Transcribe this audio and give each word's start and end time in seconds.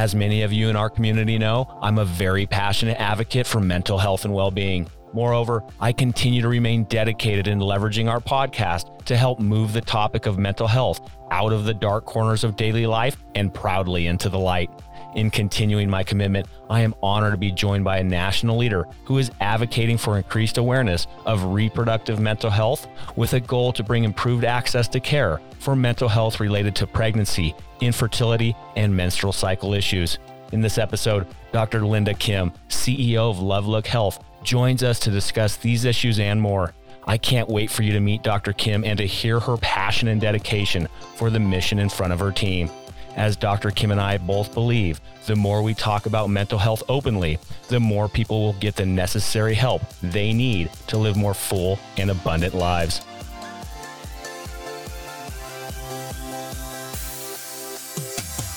As 0.00 0.14
many 0.14 0.40
of 0.40 0.50
you 0.50 0.70
in 0.70 0.76
our 0.76 0.88
community 0.88 1.36
know, 1.36 1.78
I'm 1.82 1.98
a 1.98 2.06
very 2.06 2.46
passionate 2.46 2.98
advocate 2.98 3.46
for 3.46 3.60
mental 3.60 3.98
health 3.98 4.24
and 4.24 4.32
well 4.32 4.50
being. 4.50 4.88
Moreover, 5.12 5.62
I 5.78 5.92
continue 5.92 6.40
to 6.40 6.48
remain 6.48 6.84
dedicated 6.84 7.48
in 7.48 7.58
leveraging 7.58 8.10
our 8.10 8.18
podcast 8.18 9.04
to 9.04 9.14
help 9.14 9.40
move 9.40 9.74
the 9.74 9.82
topic 9.82 10.24
of 10.24 10.38
mental 10.38 10.66
health 10.66 11.10
out 11.30 11.52
of 11.52 11.66
the 11.66 11.74
dark 11.74 12.06
corners 12.06 12.44
of 12.44 12.56
daily 12.56 12.86
life 12.86 13.18
and 13.34 13.52
proudly 13.52 14.06
into 14.06 14.30
the 14.30 14.38
light. 14.38 14.70
In 15.16 15.28
continuing 15.28 15.90
my 15.90 16.04
commitment, 16.04 16.46
I 16.68 16.82
am 16.82 16.94
honored 17.02 17.32
to 17.32 17.36
be 17.36 17.50
joined 17.50 17.82
by 17.82 17.98
a 17.98 18.04
national 18.04 18.56
leader 18.56 18.86
who 19.04 19.18
is 19.18 19.32
advocating 19.40 19.98
for 19.98 20.16
increased 20.16 20.56
awareness 20.56 21.08
of 21.26 21.42
reproductive 21.44 22.20
mental 22.20 22.50
health 22.50 22.86
with 23.16 23.32
a 23.34 23.40
goal 23.40 23.72
to 23.72 23.82
bring 23.82 24.04
improved 24.04 24.44
access 24.44 24.86
to 24.88 25.00
care 25.00 25.40
for 25.58 25.74
mental 25.74 26.08
health 26.08 26.38
related 26.38 26.76
to 26.76 26.86
pregnancy, 26.86 27.56
infertility, 27.80 28.54
and 28.76 28.94
menstrual 28.94 29.32
cycle 29.32 29.74
issues. 29.74 30.18
In 30.52 30.60
this 30.60 30.78
episode, 30.78 31.26
Dr. 31.50 31.84
Linda 31.84 32.14
Kim, 32.14 32.52
CEO 32.68 33.30
of 33.30 33.38
LuvLuk 33.38 33.86
Health, 33.86 34.22
joins 34.44 34.84
us 34.84 35.00
to 35.00 35.10
discuss 35.10 35.56
these 35.56 35.84
issues 35.84 36.20
and 36.20 36.40
more. 36.40 36.72
I 37.04 37.18
can't 37.18 37.48
wait 37.48 37.70
for 37.70 37.82
you 37.82 37.92
to 37.92 38.00
meet 38.00 38.22
Dr. 38.22 38.52
Kim 38.52 38.84
and 38.84 38.98
to 38.98 39.06
hear 39.06 39.40
her 39.40 39.56
passion 39.56 40.06
and 40.08 40.20
dedication 40.20 40.86
for 41.16 41.30
the 41.30 41.40
mission 41.40 41.80
in 41.80 41.88
front 41.88 42.12
of 42.12 42.20
her 42.20 42.30
team. 42.30 42.70
As 43.16 43.36
Dr. 43.36 43.70
Kim 43.70 43.90
and 43.90 44.00
I 44.00 44.18
both 44.18 44.54
believe, 44.54 45.00
the 45.26 45.34
more 45.34 45.62
we 45.62 45.74
talk 45.74 46.06
about 46.06 46.30
mental 46.30 46.58
health 46.58 46.82
openly, 46.88 47.38
the 47.68 47.80
more 47.80 48.08
people 48.08 48.40
will 48.40 48.52
get 48.54 48.76
the 48.76 48.86
necessary 48.86 49.54
help 49.54 49.82
they 50.00 50.32
need 50.32 50.70
to 50.86 50.96
live 50.96 51.16
more 51.16 51.34
full 51.34 51.78
and 51.96 52.10
abundant 52.10 52.54
lives. 52.54 53.00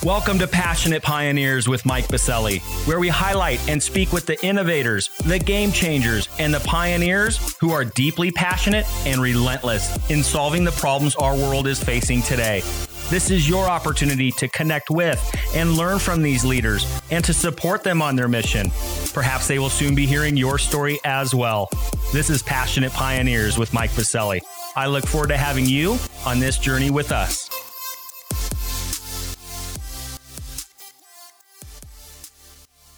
Welcome 0.04 0.38
to 0.40 0.48
Passionate 0.48 1.02
Pioneers 1.02 1.70
with 1.70 1.86
Mike 1.86 2.10
Biselli, 2.10 2.60
where 2.86 3.00
we 3.00 3.08
highlight 3.08 3.66
and 3.70 3.82
speak 3.82 4.12
with 4.12 4.26
the 4.26 4.44
innovators, 4.46 5.10
the 5.24 5.40
game 5.40 5.72
changers, 5.72 6.28
and 6.40 6.54
the 6.54 6.60
pioneers 6.60 7.56
who 7.60 7.72
are 7.72 7.86
deeply 7.86 8.30
passionate 8.30 8.86
and 9.08 9.22
relentless 9.22 9.98
in 10.12 10.22
solving 10.22 10.66
the 10.66 10.74
problems 10.74 11.16
our 11.16 11.36
world 11.36 11.68
is 11.68 11.82
facing 11.82 12.22
today. 12.22 12.62
This 13.10 13.30
is 13.30 13.48
your 13.48 13.66
opportunity 13.66 14.32
to 14.32 14.48
connect 14.48 14.90
with 14.90 15.22
and 15.56 15.74
learn 15.74 16.00
from 16.00 16.22
these 16.22 16.44
leaders 16.44 17.02
and 17.12 17.24
to 17.26 17.34
support 17.34 17.84
them 17.84 18.02
on 18.02 18.16
their 18.16 18.28
mission. 18.28 18.72
Perhaps 19.14 19.48
they 19.48 19.60
will 19.60 19.70
soon 19.70 19.94
be 19.94 20.06
hearing 20.06 20.38
your 20.38 20.58
story 20.58 21.00
as 21.04 21.36
well. 21.36 21.70
This 22.12 22.30
is 22.30 22.42
Passionate 22.42 22.92
Pioneers 22.92 23.58
with 23.58 23.74
Mike 23.74 23.92
Biselli. 23.92 24.42
I 24.76 24.88
look 24.88 25.06
forward 25.06 25.28
to 25.28 25.38
having 25.38 25.66
you 25.66 25.98
on 26.26 26.40
this 26.40 26.58
journey 26.58 26.90
with 26.90 27.12
us. 27.12 27.50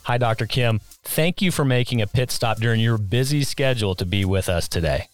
Hi, 0.04 0.20
Dr. 0.20 0.46
Kim. 0.46 0.80
Thank 1.04 1.42
you 1.42 1.52
for 1.52 1.66
making 1.66 2.00
a 2.02 2.08
pit 2.08 2.30
stop 2.30 2.60
during 2.60 2.80
your 2.80 3.00
busy 3.00 3.44
schedule 3.44 3.96
to 3.96 4.06
be 4.06 4.24
with 4.24 4.50
us 4.50 4.68
today. 4.70 5.08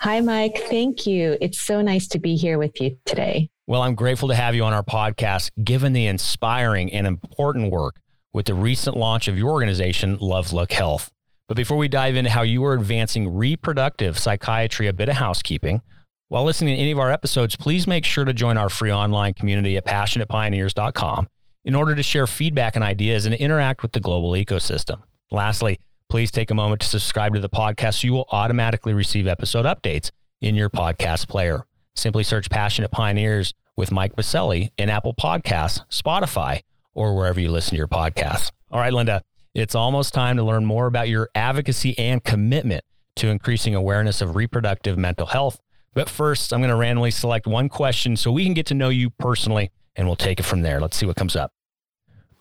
Hi, 0.00 0.20
Mike. 0.20 0.58
Thank 0.68 1.06
you. 1.06 1.38
It's 1.40 1.60
so 1.60 1.80
nice 1.80 2.08
to 2.08 2.18
be 2.18 2.34
here 2.34 2.58
with 2.58 2.80
you 2.80 2.96
today. 3.04 3.48
Well, 3.70 3.82
I'm 3.82 3.94
grateful 3.94 4.30
to 4.30 4.34
have 4.34 4.56
you 4.56 4.64
on 4.64 4.72
our 4.72 4.82
podcast, 4.82 5.52
given 5.62 5.92
the 5.92 6.06
inspiring 6.06 6.92
and 6.92 7.06
important 7.06 7.70
work 7.70 8.00
with 8.32 8.46
the 8.46 8.54
recent 8.54 8.96
launch 8.96 9.28
of 9.28 9.38
your 9.38 9.52
organization, 9.52 10.18
LuvLuk 10.18 10.72
Health. 10.72 11.08
But 11.46 11.56
before 11.56 11.76
we 11.76 11.86
dive 11.86 12.16
into 12.16 12.30
how 12.30 12.42
you 12.42 12.64
are 12.64 12.74
advancing 12.74 13.32
reproductive 13.32 14.18
psychiatry, 14.18 14.88
a 14.88 14.92
bit 14.92 15.08
of 15.08 15.14
housekeeping. 15.14 15.82
While 16.26 16.42
listening 16.42 16.74
to 16.74 16.82
any 16.82 16.90
of 16.90 16.98
our 16.98 17.12
episodes, 17.12 17.54
please 17.54 17.86
make 17.86 18.04
sure 18.04 18.24
to 18.24 18.32
join 18.32 18.58
our 18.58 18.70
free 18.70 18.92
online 18.92 19.34
community 19.34 19.76
at 19.76 19.86
passionatepioneers.com 19.86 21.28
in 21.64 21.76
order 21.76 21.94
to 21.94 22.02
share 22.02 22.26
feedback 22.26 22.74
and 22.74 22.84
ideas 22.84 23.24
and 23.24 23.36
interact 23.36 23.82
with 23.82 23.92
the 23.92 24.00
global 24.00 24.32
ecosystem. 24.32 25.02
Lastly, 25.30 25.78
please 26.08 26.32
take 26.32 26.50
a 26.50 26.56
moment 26.56 26.80
to 26.80 26.88
subscribe 26.88 27.34
to 27.34 27.40
the 27.40 27.48
podcast 27.48 28.00
so 28.00 28.08
you 28.08 28.14
will 28.14 28.26
automatically 28.32 28.94
receive 28.94 29.28
episode 29.28 29.64
updates 29.64 30.10
in 30.40 30.56
your 30.56 30.70
podcast 30.70 31.28
player. 31.28 31.66
Simply 31.94 32.24
search 32.24 32.50
Passionate 32.50 32.90
Pioneers 32.90 33.52
with 33.80 33.90
Mike 33.90 34.14
Biselli 34.14 34.70
in 34.76 34.90
Apple 34.90 35.14
Podcasts, 35.14 35.80
Spotify, 35.90 36.60
or 36.92 37.16
wherever 37.16 37.40
you 37.40 37.50
listen 37.50 37.70
to 37.70 37.76
your 37.78 37.88
podcasts. 37.88 38.52
All 38.70 38.78
right, 38.78 38.92
Linda, 38.92 39.22
it's 39.54 39.74
almost 39.74 40.12
time 40.12 40.36
to 40.36 40.42
learn 40.44 40.66
more 40.66 40.86
about 40.86 41.08
your 41.08 41.30
advocacy 41.34 41.98
and 41.98 42.22
commitment 42.22 42.84
to 43.16 43.28
increasing 43.28 43.74
awareness 43.74 44.20
of 44.20 44.36
reproductive 44.36 44.98
mental 44.98 45.26
health. 45.26 45.58
But 45.94 46.10
first, 46.10 46.52
I'm 46.52 46.60
going 46.60 46.68
to 46.68 46.76
randomly 46.76 47.10
select 47.10 47.46
one 47.46 47.70
question 47.70 48.16
so 48.16 48.30
we 48.30 48.44
can 48.44 48.52
get 48.52 48.66
to 48.66 48.74
know 48.74 48.90
you 48.90 49.08
personally 49.08 49.70
and 49.96 50.06
we'll 50.06 50.14
take 50.14 50.38
it 50.38 50.44
from 50.44 50.60
there. 50.60 50.78
Let's 50.78 50.98
see 50.98 51.06
what 51.06 51.16
comes 51.16 51.34
up. 51.34 51.50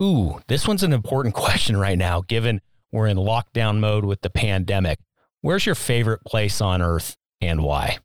Ooh, 0.03 0.41
this 0.47 0.67
one's 0.67 0.83
an 0.83 0.91
important 0.91 1.35
question 1.45 1.77
right 1.77 1.97
now, 1.97 2.21
given 2.21 2.59
we're 2.91 3.07
in 3.07 3.17
lockdown 3.17 3.79
mode 3.79 4.03
with 4.03 4.21
the 4.21 4.29
pandemic. 4.29 4.99
Where's 5.39 5.65
your 5.65 5.75
favorite 5.75 6.19
place 6.25 6.59
on 6.59 6.81
earth 6.81 7.15
and 7.39 7.63
why? 7.63 7.99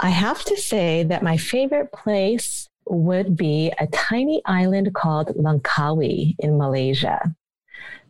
I 0.00 0.10
have 0.10 0.44
to 0.44 0.56
say 0.56 1.04
that 1.04 1.22
my 1.22 1.36
favorite 1.36 1.92
place 1.92 2.68
would 2.86 3.36
be 3.36 3.72
a 3.78 3.86
tiny 3.86 4.42
island 4.44 4.94
called 4.94 5.28
Langkawi 5.36 6.34
in 6.38 6.58
Malaysia. 6.58 7.34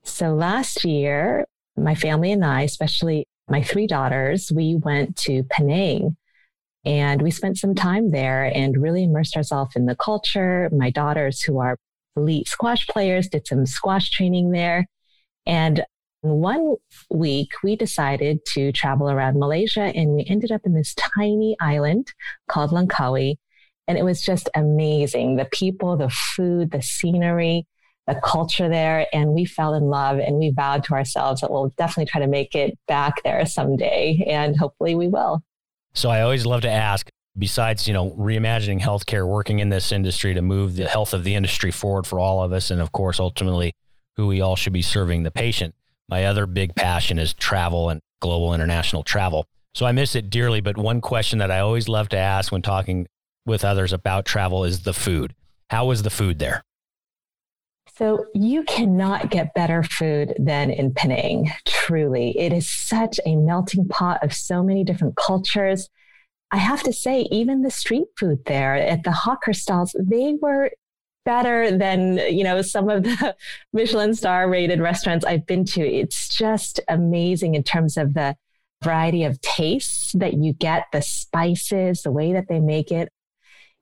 So 0.02 0.34
last 0.34 0.84
year, 0.84 1.46
my 1.76 1.94
family 1.94 2.32
and 2.32 2.44
I, 2.44 2.62
especially 2.62 3.26
my 3.48 3.62
three 3.62 3.86
daughters, 3.86 4.50
we 4.52 4.76
went 4.76 5.16
to 5.18 5.44
Penang 5.44 6.16
and 6.84 7.22
we 7.22 7.30
spent 7.30 7.58
some 7.58 7.74
time 7.74 8.10
there 8.10 8.44
and 8.44 8.80
really 8.80 9.04
immersed 9.04 9.36
ourselves 9.36 9.76
in 9.76 9.86
the 9.86 9.96
culture. 9.96 10.68
My 10.72 10.90
daughters, 10.90 11.42
who 11.42 11.58
are 11.58 11.78
elite 12.16 12.48
squash 12.48 12.86
players, 12.86 13.28
did 13.28 13.46
some 13.46 13.66
squash 13.66 14.10
training 14.10 14.50
there. 14.50 14.86
And 15.46 15.84
one 16.24 16.76
week, 17.10 17.50
we 17.62 17.76
decided 17.76 18.44
to 18.54 18.72
travel 18.72 19.10
around 19.10 19.38
Malaysia 19.38 19.82
and 19.82 20.10
we 20.10 20.24
ended 20.28 20.50
up 20.50 20.62
in 20.64 20.74
this 20.74 20.94
tiny 20.94 21.56
island 21.60 22.12
called 22.48 22.70
Langkawi. 22.70 23.36
And 23.86 23.98
it 23.98 24.04
was 24.04 24.22
just 24.22 24.48
amazing. 24.54 25.36
The 25.36 25.44
people, 25.44 25.96
the 25.96 26.08
food, 26.08 26.70
the 26.70 26.80
scenery, 26.80 27.66
the 28.06 28.18
culture 28.24 28.68
there. 28.68 29.06
And 29.12 29.30
we 29.30 29.44
fell 29.44 29.74
in 29.74 29.84
love 29.84 30.18
and 30.18 30.36
we 30.36 30.52
vowed 30.56 30.84
to 30.84 30.94
ourselves 30.94 31.42
that 31.42 31.50
we'll 31.50 31.72
definitely 31.76 32.10
try 32.10 32.20
to 32.22 32.26
make 32.26 32.54
it 32.54 32.78
back 32.88 33.22
there 33.22 33.44
someday. 33.44 34.24
And 34.26 34.56
hopefully 34.56 34.94
we 34.94 35.08
will. 35.08 35.42
So 35.92 36.08
I 36.08 36.22
always 36.22 36.46
love 36.46 36.62
to 36.62 36.70
ask, 36.70 37.08
besides, 37.36 37.86
you 37.86 37.92
know, 37.92 38.10
reimagining 38.12 38.80
healthcare, 38.80 39.28
working 39.28 39.58
in 39.58 39.68
this 39.68 39.92
industry 39.92 40.34
to 40.34 40.42
move 40.42 40.76
the 40.76 40.88
health 40.88 41.12
of 41.12 41.22
the 41.24 41.34
industry 41.34 41.70
forward 41.70 42.06
for 42.06 42.18
all 42.18 42.42
of 42.42 42.52
us, 42.52 42.70
and 42.70 42.80
of 42.80 42.92
course, 42.92 43.20
ultimately, 43.20 43.72
who 44.16 44.26
we 44.26 44.40
all 44.40 44.56
should 44.56 44.72
be 44.72 44.82
serving 44.82 45.22
the 45.22 45.30
patient. 45.30 45.74
My 46.08 46.24
other 46.24 46.46
big 46.46 46.74
passion 46.74 47.18
is 47.18 47.32
travel 47.34 47.88
and 47.88 48.00
global 48.20 48.54
international 48.54 49.02
travel. 49.02 49.46
So 49.74 49.86
I 49.86 49.92
miss 49.92 50.14
it 50.14 50.30
dearly. 50.30 50.60
But 50.60 50.76
one 50.76 51.00
question 51.00 51.38
that 51.40 51.50
I 51.50 51.60
always 51.60 51.88
love 51.88 52.08
to 52.10 52.16
ask 52.16 52.52
when 52.52 52.62
talking 52.62 53.06
with 53.46 53.64
others 53.64 53.92
about 53.92 54.24
travel 54.24 54.64
is 54.64 54.82
the 54.82 54.94
food. 54.94 55.34
How 55.70 55.86
was 55.86 56.02
the 56.02 56.10
food 56.10 56.38
there? 56.38 56.62
So 57.96 58.26
you 58.34 58.64
cannot 58.64 59.30
get 59.30 59.54
better 59.54 59.82
food 59.82 60.34
than 60.38 60.70
in 60.70 60.94
Penang. 60.94 61.52
Truly, 61.66 62.36
it 62.38 62.52
is 62.52 62.68
such 62.68 63.20
a 63.24 63.36
melting 63.36 63.86
pot 63.88 64.22
of 64.22 64.32
so 64.32 64.62
many 64.62 64.84
different 64.84 65.16
cultures. 65.16 65.88
I 66.50 66.56
have 66.58 66.82
to 66.84 66.92
say, 66.92 67.28
even 67.30 67.62
the 67.62 67.70
street 67.70 68.06
food 68.18 68.44
there 68.46 68.74
at 68.74 69.04
the 69.04 69.12
hawker 69.12 69.52
stalls, 69.52 69.94
they 69.98 70.34
were 70.40 70.70
better 71.24 71.76
than 71.76 72.18
you 72.18 72.44
know 72.44 72.62
some 72.62 72.88
of 72.88 73.02
the 73.02 73.36
Michelin 73.72 74.14
star 74.14 74.48
rated 74.48 74.80
restaurants 74.80 75.24
I've 75.24 75.46
been 75.46 75.64
to. 75.66 75.80
It's 75.80 76.28
just 76.28 76.80
amazing 76.88 77.54
in 77.54 77.62
terms 77.62 77.96
of 77.96 78.14
the 78.14 78.36
variety 78.82 79.24
of 79.24 79.40
tastes 79.40 80.12
that 80.12 80.34
you 80.34 80.52
get, 80.52 80.86
the 80.92 81.02
spices, 81.02 82.02
the 82.02 82.12
way 82.12 82.32
that 82.34 82.48
they 82.48 82.60
make 82.60 82.92
it. 82.92 83.08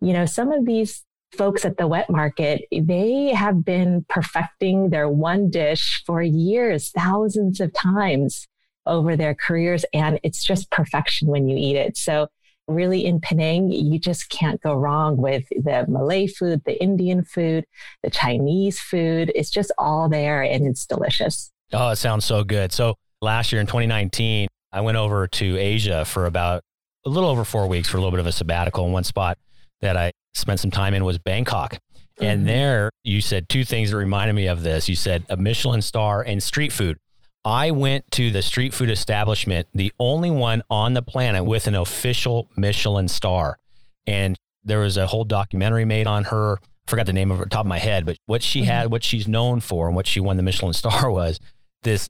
You 0.01 0.13
know, 0.13 0.27
some 0.27 0.53
of 0.53 0.65
these 0.65 1.05
folks 1.37 1.65
at 1.65 1.77
the 1.77 1.87
wet 1.87 2.11
market, 2.11 2.63
they 2.71 3.33
have 3.35 3.65
been 3.65 4.05
perfecting 4.09 4.91
their 4.91 5.09
one 5.09 5.51
dish 5.51 6.03
for 6.07 6.23
years, 6.23 6.91
thousands 6.91 7.61
of 7.61 7.73
times 7.73 8.47
over 8.87 9.17
their 9.17 9.35
careers. 9.35 9.85
And 9.93 10.21
it's 10.23 10.45
just 10.45 10.71
perfection 10.71 11.29
when 11.29 11.49
you 11.49 11.57
eat 11.57 11.77
it. 11.77 11.97
So 11.97 12.29
really 12.69 13.05
in 13.05 13.21
Penang, 13.21 13.71
you 13.71 13.99
just 13.99 14.29
can't 14.29 14.61
go 14.61 14.75
wrong 14.75 15.17
with 15.17 15.49
the 15.51 15.85
Malay 15.89 16.27
food, 16.27 16.63
the 16.65 16.81
Indian 16.83 17.25
food, 17.25 17.65
the 18.03 18.11
Chinese 18.11 18.81
food. 18.81 19.33
It's 19.35 19.51
just 19.51 19.73
all 19.79 20.09
there 20.09 20.43
and 20.43 20.67
it's 20.67 20.87
delicious. 20.87 21.51
Oh, 21.73 21.91
it 21.91 21.97
sounds 21.97 22.25
so 22.25 22.45
good. 22.45 22.73
So 22.73 22.95
last 23.21 23.53
year 23.53 23.61
in 23.61 23.67
2019, 23.67 24.49
I 24.73 24.81
went 24.81 24.97
over 24.97 25.27
to 25.27 25.59
Asia 25.59 26.05
for 26.05 26.27
about 26.27 26.63
a 27.05 27.09
little 27.09 27.29
over 27.29 27.45
four 27.45 27.67
weeks 27.67 27.89
for 27.89 27.97
a 27.97 28.01
little 28.01 28.13
bit 28.13 28.21
of 28.21 28.27
a 28.27 28.33
sabbatical 28.33 28.85
And 28.85 28.93
one 28.93 29.05
spot 29.05 29.39
that 29.81 29.97
I 29.97 30.13
spent 30.35 30.61
some 30.61 30.71
time 30.71 30.95
in 30.95 31.05
was 31.05 31.19
Bangkok. 31.19 31.75
Mm-hmm. 31.75 32.25
And 32.25 32.47
there 32.47 32.91
you 33.05 33.21
said 33.21 33.49
two 33.49 33.65
things 33.65 33.91
that 33.91 33.97
reminded 33.97 34.35
me 34.35 34.47
of 34.47 34.63
this. 34.63 34.89
You 34.89 34.97
said 34.97 35.25
a 35.29 35.37
Michelin 35.37 35.83
star 35.83 36.23
and 36.23 36.43
street 36.43 36.73
food. 36.73 36.99
I 37.45 37.73
went 37.73 38.11
to 38.13 38.31
the 38.31 38.43
street 38.43 38.73
food 38.73 38.91
establishment, 38.91 39.67
the 39.75 39.93
only 39.99 40.31
one 40.31 40.63
on 40.71 40.95
the 40.95 41.03
planet 41.03 41.45
with 41.45 41.67
an 41.67 41.75
official 41.75 42.49
Michelin 42.57 43.09
star. 43.09 43.59
And 44.07 44.39
there 44.65 44.79
was 44.79 44.97
a 44.97 45.07
whole 45.07 45.25
documentary 45.25 45.85
made 45.85 46.07
on 46.07 46.25
her. 46.25 46.59
I 46.63 46.91
forgot 46.91 47.07
the 47.07 47.13
name 47.13 47.31
of 47.31 47.39
her 47.39 47.47
top 47.47 47.63
of 47.63 47.67
my 47.67 47.79
head, 47.79 48.07
but 48.07 48.17
what 48.27 48.43
she 48.43 48.61
mm-hmm. 48.61 48.69
had, 48.69 48.91
what 48.93 49.03
she's 49.03 49.27
known 49.27 49.61
for, 49.61 49.87
and 49.87 49.97
what 49.97 50.07
she 50.07 50.21
won 50.21 50.37
the 50.37 50.43
Michelin 50.43 50.73
star 50.73 51.11
was 51.11 51.41
this. 51.83 52.09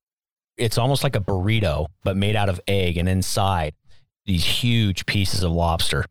It's 0.59 0.77
almost 0.77 1.03
like 1.03 1.17
a 1.17 1.21
burrito, 1.21 1.87
but 2.05 2.17
made 2.17 2.37
out 2.37 2.51
of 2.51 2.61
egg, 2.69 2.99
and 2.99 3.09
inside 3.09 3.75
these 4.27 4.45
huge 4.45 5.07
pieces 5.07 5.43
of 5.43 5.51
lobster. 5.51 6.05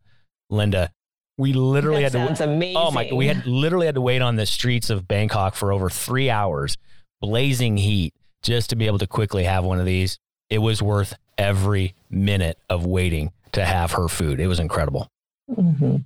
Linda, 0.50 0.92
we 1.38 1.54
literally 1.54 2.04
that 2.04 2.14
had 2.14 2.36
to. 2.36 2.44
Amazing. 2.44 2.78
Oh 2.78 2.92
my! 2.92 3.10
We 3.14 3.28
had 3.28 3.46
literally 3.46 3.86
had 3.86 3.96
to 3.96 4.02
wait 4.02 4.22
on 4.22 4.36
the 4.36 4.48
streets 4.48 4.90
of 4.90 5.08
Bangkok 5.08 5.56
for 5.56 5.72
over 5.72 5.90
three 5.90 6.30
hours, 6.30 6.76
blazing 7.22 7.78
heat, 7.78 8.14
just 8.42 8.70
to 8.70 8.76
be 8.76 8.88
able 8.88 9.00
to 9.00 9.08
quickly 9.08 9.44
have 9.44 9.64
one 9.64 9.80
of 9.80 9.86
these. 9.86 10.20
It 10.50 10.60
was 10.60 10.82
worth 10.82 11.16
every 11.38 11.96
minute 12.10 12.58
of 12.70 12.86
waiting 12.86 13.32
to 13.54 13.66
have 13.66 13.94
her 13.94 14.08
food. 14.08 14.40
It 14.40 14.48
was 14.48 14.60
incredible. 14.60 15.08
Mm-hmm. 15.50 15.98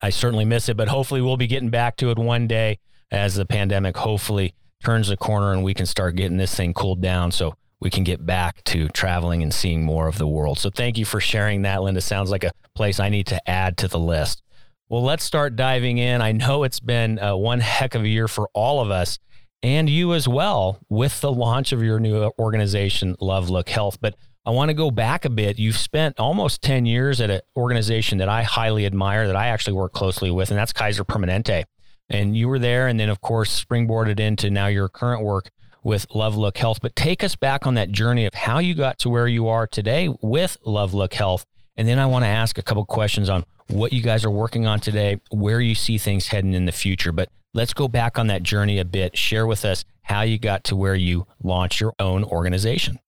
I 0.00 0.10
certainly 0.10 0.44
miss 0.44 0.68
it, 0.68 0.76
but 0.76 0.88
hopefully 0.88 1.20
we'll 1.20 1.36
be 1.36 1.46
getting 1.46 1.70
back 1.70 1.96
to 1.96 2.10
it 2.10 2.18
one 2.18 2.46
day 2.46 2.78
as 3.10 3.34
the 3.34 3.46
pandemic 3.46 3.96
hopefully 3.96 4.54
turns 4.84 5.08
the 5.08 5.16
corner 5.16 5.52
and 5.52 5.64
we 5.64 5.74
can 5.74 5.86
start 5.86 6.14
getting 6.14 6.36
this 6.36 6.54
thing 6.54 6.72
cooled 6.72 7.00
down 7.00 7.32
so 7.32 7.54
we 7.80 7.90
can 7.90 8.04
get 8.04 8.24
back 8.24 8.62
to 8.64 8.88
traveling 8.88 9.42
and 9.42 9.52
seeing 9.52 9.84
more 9.84 10.08
of 10.08 10.18
the 10.18 10.26
world. 10.26 10.58
So 10.58 10.70
thank 10.70 10.98
you 10.98 11.04
for 11.04 11.20
sharing 11.20 11.62
that, 11.62 11.82
Linda. 11.82 12.00
Sounds 12.00 12.30
like 12.30 12.44
a 12.44 12.52
place 12.74 13.00
I 13.00 13.08
need 13.08 13.26
to 13.28 13.50
add 13.50 13.76
to 13.78 13.88
the 13.88 13.98
list. 13.98 14.42
Well, 14.88 15.02
let's 15.02 15.24
start 15.24 15.56
diving 15.56 15.98
in. 15.98 16.22
I 16.22 16.32
know 16.32 16.64
it's 16.64 16.80
been 16.80 17.18
uh, 17.18 17.36
one 17.36 17.60
heck 17.60 17.94
of 17.94 18.02
a 18.02 18.08
year 18.08 18.26
for 18.26 18.48
all 18.54 18.80
of 18.80 18.90
us 18.90 19.18
and 19.62 19.88
you 19.88 20.14
as 20.14 20.28
well 20.28 20.78
with 20.88 21.20
the 21.20 21.32
launch 21.32 21.72
of 21.72 21.82
your 21.82 21.98
new 21.98 22.30
organization, 22.38 23.16
LuvLuk 23.20 23.68
Health. 23.68 23.98
But 24.00 24.14
I 24.46 24.50
want 24.50 24.70
to 24.70 24.74
go 24.74 24.90
back 24.90 25.24
a 25.24 25.30
bit. 25.30 25.58
You've 25.58 25.76
spent 25.76 26.18
almost 26.18 26.62
10 26.62 26.86
years 26.86 27.20
at 27.20 27.30
an 27.30 27.40
organization 27.56 28.18
that 28.18 28.28
I 28.28 28.44
highly 28.44 28.86
admire, 28.86 29.26
that 29.26 29.36
I 29.36 29.48
actually 29.48 29.74
work 29.74 29.92
closely 29.92 30.30
with, 30.30 30.50
and 30.50 30.58
that's 30.58 30.72
Kaiser 30.72 31.04
Permanente. 31.04 31.64
And 32.08 32.36
you 32.36 32.48
were 32.48 32.58
there, 32.58 32.88
and 32.88 32.98
then, 32.98 33.10
of 33.10 33.20
course, 33.20 33.62
springboarded 33.62 34.18
into 34.18 34.48
now 34.48 34.68
your 34.68 34.88
current 34.88 35.22
work 35.22 35.50
with 35.82 36.08
LuvLuk 36.08 36.56
Health. 36.56 36.78
But 36.80 36.96
take 36.96 37.22
us 37.22 37.36
back 37.36 37.66
on 37.66 37.74
that 37.74 37.90
journey 37.90 38.24
of 38.24 38.34
how 38.34 38.58
you 38.58 38.74
got 38.74 38.98
to 39.00 39.10
where 39.10 39.28
you 39.28 39.48
are 39.48 39.66
today 39.66 40.08
with 40.22 40.56
LuvLuk 40.64 41.12
Health. 41.12 41.44
And 41.76 41.86
then 41.86 41.98
I 41.98 42.06
want 42.06 42.24
to 42.24 42.28
ask 42.28 42.58
a 42.58 42.62
couple 42.62 42.84
questions 42.86 43.28
on 43.28 43.44
what 43.68 43.92
you 43.92 44.00
guys 44.00 44.24
are 44.24 44.30
working 44.30 44.66
on 44.66 44.80
today, 44.80 45.20
where 45.30 45.60
you 45.60 45.74
see 45.74 45.98
things 45.98 46.28
heading 46.28 46.54
in 46.54 46.64
the 46.64 46.72
future. 46.72 47.12
But 47.12 47.28
let's 47.54 47.74
go 47.74 47.88
back 47.88 48.18
on 48.18 48.26
that 48.28 48.42
journey 48.42 48.78
a 48.78 48.84
bit. 48.84 49.16
Share 49.16 49.46
with 49.46 49.64
us 49.64 49.84
how 50.02 50.22
you 50.22 50.38
got 50.38 50.64
to 50.64 50.76
where 50.76 50.94
you 50.94 51.26
launched 51.42 51.80
your 51.80 51.94
own 51.98 52.24
organization. 52.24 52.98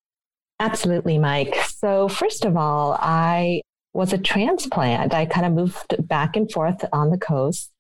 Absolutely, 0.58 1.18
Mike. 1.18 1.54
So, 1.68 2.08
first 2.08 2.44
of 2.44 2.56
all, 2.56 2.96
I 3.00 3.62
was 3.94 4.12
a 4.12 4.18
transplant. 4.18 5.14
I 5.14 5.24
kind 5.24 5.46
of 5.46 5.52
moved 5.52 6.06
back 6.06 6.36
and 6.36 6.50
forth 6.50 6.84
on 6.92 7.10
the 7.10 7.18
coast 7.18 7.70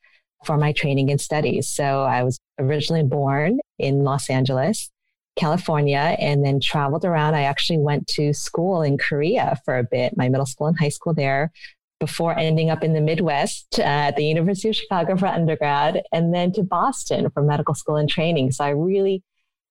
for 0.46 0.56
my 0.56 0.72
training 0.72 1.10
and 1.10 1.20
studies. 1.20 1.68
So, 1.68 2.02
I 2.02 2.22
was 2.22 2.38
originally 2.58 3.02
born 3.02 3.60
in 3.78 4.04
Los 4.04 4.30
Angeles, 4.30 4.90
California, 5.36 6.16
and 6.18 6.44
then 6.44 6.58
traveled 6.60 7.04
around. 7.04 7.34
I 7.34 7.42
actually 7.42 7.78
went 7.78 8.06
to 8.08 8.32
school 8.32 8.80
in 8.80 8.96
Korea 8.96 9.60
for 9.66 9.76
a 9.76 9.84
bit, 9.84 10.16
my 10.16 10.30
middle 10.30 10.46
school 10.46 10.66
and 10.66 10.78
high 10.78 10.88
school 10.88 11.12
there, 11.12 11.52
before 12.00 12.36
ending 12.36 12.70
up 12.70 12.82
in 12.82 12.94
the 12.94 13.00
Midwest 13.00 13.78
uh, 13.78 13.82
at 13.82 14.16
the 14.16 14.24
University 14.24 14.70
of 14.70 14.76
Chicago 14.76 15.16
for 15.16 15.26
undergrad, 15.26 16.02
and 16.12 16.34
then 16.34 16.50
to 16.52 16.62
Boston 16.62 17.30
for 17.30 17.42
medical 17.42 17.74
school 17.74 17.96
and 17.96 18.08
training. 18.08 18.50
So, 18.50 18.64
I 18.64 18.70
really 18.70 19.22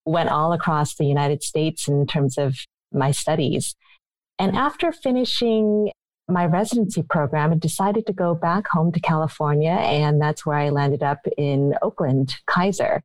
went 0.06 0.30
all 0.30 0.54
across 0.54 0.96
the 0.96 1.06
United 1.06 1.44
States 1.44 1.88
in 1.88 2.08
terms 2.08 2.38
of 2.38 2.56
my 2.92 3.12
studies. 3.12 3.76
And 4.40 4.56
after 4.56 4.92
finishing 4.92 5.92
my 6.30 6.46
residency 6.46 7.04
program, 7.04 7.52
I 7.52 7.56
decided 7.56 8.06
to 8.08 8.14
go 8.14 8.34
back 8.34 8.68
home 8.68 8.92
to 8.94 9.00
California. 9.00 9.72
And 9.72 10.22
that's 10.22 10.46
where 10.46 10.58
I 10.58 10.70
landed 10.70 11.04
up 11.04 11.20
in 11.38 11.76
Oakland, 11.82 12.36
Kaiser. 12.48 13.04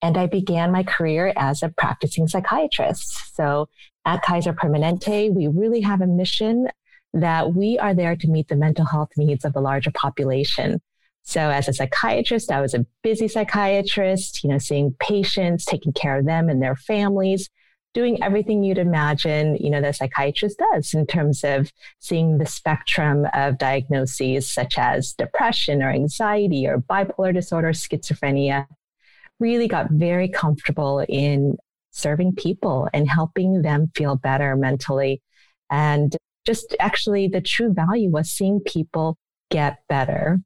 And 0.00 0.16
I 0.16 0.26
began 0.26 0.70
my 0.70 0.84
career 0.84 1.32
as 1.36 1.62
a 1.62 1.70
practicing 1.70 2.28
psychiatrist. 2.28 3.34
So 3.34 3.68
at 4.04 4.22
Kaiser 4.22 4.52
Permanente, 4.52 5.34
we 5.34 5.48
really 5.48 5.80
have 5.80 6.00
a 6.00 6.06
mission 6.06 6.68
that 7.14 7.54
we 7.54 7.78
are 7.78 7.94
there 7.94 8.16
to 8.16 8.28
meet 8.28 8.48
the 8.48 8.56
mental 8.56 8.84
health 8.84 9.10
needs 9.16 9.44
of 9.44 9.52
the 9.52 9.60
larger 9.60 9.90
population. 9.90 10.80
So 11.22 11.50
as 11.50 11.68
a 11.68 11.72
psychiatrist, 11.72 12.50
I 12.50 12.60
was 12.60 12.74
a 12.74 12.86
busy 13.02 13.28
psychiatrist, 13.28 14.42
you 14.42 14.50
know, 14.50 14.58
seeing 14.58 14.94
patients, 14.98 15.64
taking 15.64 15.92
care 15.92 16.18
of 16.18 16.24
them 16.24 16.48
and 16.48 16.62
their 16.62 16.76
families, 16.76 17.50
doing 17.92 18.22
everything 18.22 18.62
you'd 18.62 18.78
imagine, 18.78 19.56
you 19.56 19.68
know, 19.70 19.80
the 19.80 19.92
psychiatrist 19.92 20.58
does 20.72 20.94
in 20.94 21.06
terms 21.06 21.44
of 21.44 21.70
seeing 21.98 22.38
the 22.38 22.46
spectrum 22.46 23.26
of 23.34 23.58
diagnoses 23.58 24.50
such 24.50 24.78
as 24.78 25.12
depression 25.12 25.82
or 25.82 25.90
anxiety 25.90 26.66
or 26.66 26.78
bipolar 26.78 27.34
disorder, 27.34 27.72
schizophrenia. 27.72 28.66
Really 29.40 29.68
got 29.68 29.90
very 29.90 30.28
comfortable 30.28 31.04
in 31.08 31.56
serving 31.90 32.36
people 32.36 32.88
and 32.92 33.08
helping 33.08 33.62
them 33.62 33.90
feel 33.94 34.16
better 34.16 34.56
mentally. 34.56 35.22
And 35.70 36.16
just 36.48 36.74
actually 36.80 37.28
the 37.28 37.42
true 37.42 37.74
value 37.74 38.08
was 38.10 38.30
seeing 38.30 38.58
people 38.60 39.18
get 39.50 39.80
better. 39.86 40.40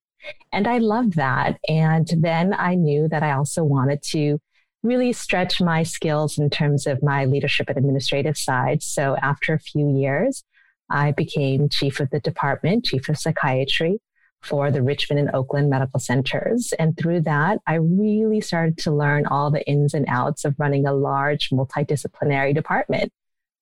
And 0.51 0.67
I 0.67 0.79
loved 0.79 1.15
that. 1.15 1.61
And 1.69 2.09
then 2.19 2.53
I 2.53 2.75
knew 2.75 3.07
that 3.07 3.23
I 3.23 3.31
also 3.31 3.63
wanted 3.63 4.03
to 4.11 4.41
really 4.83 5.13
stretch 5.13 5.61
my 5.61 5.85
skills 5.85 6.39
in 6.39 6.51
terms 6.51 6.89
of 6.89 7.05
my 7.05 7.25
leadership 7.25 7.69
and 7.69 7.79
administrative 7.79 8.37
side. 8.37 8.83
So 8.83 9.17
after 9.23 9.55
a 9.55 9.61
few 9.61 9.97
years, 9.97 10.43
I 10.91 11.13
became 11.13 11.69
chief 11.69 12.01
of 12.01 12.11
the 12.11 12.19
department, 12.19 12.85
chief 12.85 13.09
of 13.09 13.17
psychiatry 13.17 14.01
for 14.41 14.73
the 14.73 14.83
Richmond 14.83 15.21
and 15.21 15.31
Oakland 15.33 15.71
medical 15.71 16.01
centers. 16.01 16.75
And 16.81 16.99
through 16.99 17.21
that, 17.21 17.61
I 17.69 17.75
really 17.75 18.41
started 18.41 18.77
to 18.79 18.91
learn 18.91 19.27
all 19.27 19.53
the 19.53 19.65
ins 19.69 19.95
and 19.95 20.07
outs 20.09 20.45
of 20.45 20.57
running 20.59 20.85
a 20.85 20.93
large 20.93 21.51
multidisciplinary 21.51 22.57
department. 22.57 23.13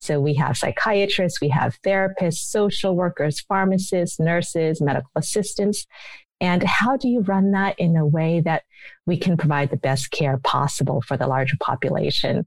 So 0.00 0.20
we 0.20 0.35
have 0.35 0.56
psychiatrists, 0.56 1.41
we 1.41 1.49
have 1.49 1.81
therapists, 1.82 2.38
social 2.38 2.97
workers, 2.97 3.41
pharmacists, 3.41 4.19
nurses, 4.19 4.81
medical 4.81 5.11
assistants. 5.17 5.87
And 6.41 6.62
how 6.62 6.97
do 6.97 7.08
you 7.08 7.20
run 7.20 7.52
that 7.52 7.79
in 7.79 7.97
a 7.97 8.06
way 8.06 8.41
that 8.41 8.62
we 9.05 9.19
can 9.19 9.37
provide 9.37 9.70
the 9.70 9.76
best 9.76 10.11
care 10.11 10.38
possible 10.38 11.02
for 11.02 11.19
the 11.19 11.26
larger 11.26 11.56
population? 11.61 12.47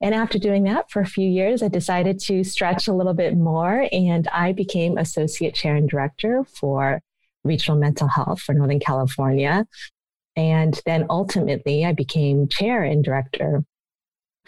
And 0.00 0.14
after 0.14 0.38
doing 0.38 0.64
that 0.64 0.90
for 0.90 1.00
a 1.02 1.06
few 1.06 1.28
years, 1.28 1.62
I 1.62 1.68
decided 1.68 2.20
to 2.20 2.44
stretch 2.44 2.88
a 2.88 2.94
little 2.94 3.14
bit 3.14 3.36
more 3.36 3.88
and 3.92 4.26
I 4.28 4.52
became 4.52 4.96
associate 4.96 5.54
chair 5.54 5.74
and 5.74 5.88
director 5.88 6.44
for 6.44 7.02
regional 7.44 7.78
mental 7.78 8.08
health 8.08 8.40
for 8.40 8.54
Northern 8.54 8.80
California. 8.80 9.66
And 10.36 10.80
then 10.86 11.06
ultimately, 11.10 11.84
I 11.84 11.92
became 11.92 12.48
chair 12.48 12.84
and 12.84 13.02
director 13.02 13.64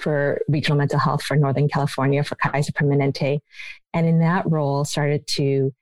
for 0.00 0.40
regional 0.48 0.78
mental 0.78 0.98
health 0.98 1.22
for 1.22 1.36
Northern 1.36 1.68
California 1.68 2.24
for 2.24 2.36
Kaiser 2.36 2.72
Permanente. 2.72 3.40
And 3.92 4.06
in 4.06 4.20
that 4.20 4.50
role, 4.50 4.84
started 4.84 5.26
to 5.28 5.72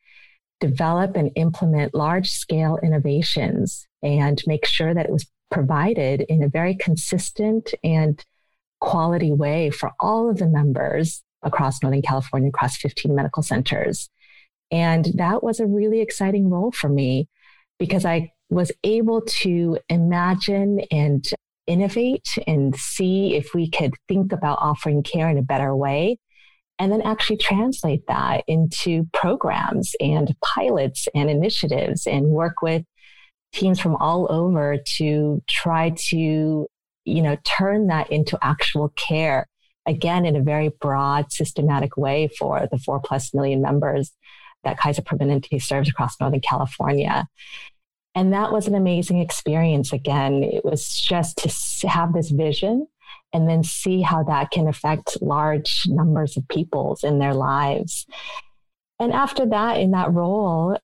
develop 0.61 1.17
and 1.17 1.31
implement 1.37 1.95
large 1.95 2.31
scale 2.31 2.79
innovations 2.83 3.87
and 4.03 4.43
make 4.47 4.67
sure 4.67 4.93
that 4.93 5.07
it 5.07 5.13
was 5.13 5.27
provided 5.51 6.23
in 6.23 6.43
a 6.43 6.49
very 6.49 6.75
consistent 6.75 7.73
and 7.83 8.25
quality 8.81 9.33
way 9.33 9.71
for 9.71 9.93
all 10.01 10.29
of 10.29 10.39
the 10.39 10.47
members 10.47 11.23
across 11.43 11.83
Northern 11.83 12.03
California, 12.03 12.49
across 12.49 12.77
15 12.77 13.15
medical 13.15 13.43
centers. 13.43 14.11
And 14.71 15.07
that 15.15 15.43
was 15.43 15.61
a 15.61 15.67
really 15.67 16.01
exciting 16.01 16.51
role 16.51 16.73
for 16.73 16.89
me 16.89 17.29
because 17.79 18.05
I 18.05 18.33
was 18.51 18.73
able 18.83 19.23
to 19.23 19.79
imagine 19.89 20.81
and 20.91 21.25
innovate 21.69 22.29
and 22.47 22.75
see 22.75 23.37
if 23.37 23.55
we 23.55 23.71
could 23.71 23.93
think 24.09 24.33
about 24.33 24.59
offering 24.61 25.03
care 25.03 25.29
in 25.29 25.39
a 25.39 25.43
better 25.43 25.77
way 25.77 26.19
and 26.79 26.93
then 26.93 27.03
actually 27.03 27.37
translate 27.37 28.07
that 28.07 28.45
into 28.47 29.07
programs 29.13 29.95
and 30.01 30.35
pilots 30.43 31.09
and 31.15 31.29
initiatives 31.29 32.07
and 32.07 32.27
work 32.27 32.63
with 32.63 32.85
teams 33.53 33.81
from 33.81 33.97
all 33.97 34.27
over 34.31 34.77
to 34.97 35.43
try 35.49 35.93
to 35.97 36.67
you 37.05 37.23
know 37.23 37.37
turn 37.45 37.87
that 37.89 38.11
into 38.13 38.39
actual 38.43 38.91
care 38.91 39.47
again 39.87 40.27
in 40.27 40.37
a 40.37 40.43
very 40.43 40.71
broad 40.81 41.33
systematic 41.33 41.97
way 41.97 42.29
for 42.39 42.69
the 42.71 42.79
four 42.79 43.01
plus 43.01 43.33
million 43.33 43.63
members 43.63 44.13
that 44.65 44.79
kaiser 44.79 45.03
permanente 45.03 45.63
serves 45.63 45.89
across 45.89 46.21
northern 46.21 46.41
california 46.41 47.27
and 48.19 48.33
that 48.33 48.53
was 48.53 48.67
an 48.67 48.75
amazing 48.75 49.19
experience 49.21 49.93
again 49.93 50.43
it 50.43 50.65
was 50.65 50.89
just 50.89 51.39
to 51.81 51.89
have 51.89 52.13
this 52.13 52.31
vision 52.31 52.87
and 53.33 53.49
then 53.49 53.63
see 53.63 54.01
how 54.01 54.23
that 54.25 54.51
can 54.51 54.69
affect 54.69 55.21
large 55.21 55.85
numbers 55.87 56.37
of 56.37 56.49
peoples 56.49 57.05
in 57.05 57.19
their 57.19 57.35
lives. 57.35 58.07
And 58.99 59.13
after 59.13 59.47
that, 59.47 59.79
in 59.79 59.91
that 59.93 60.13
role, 60.13 60.79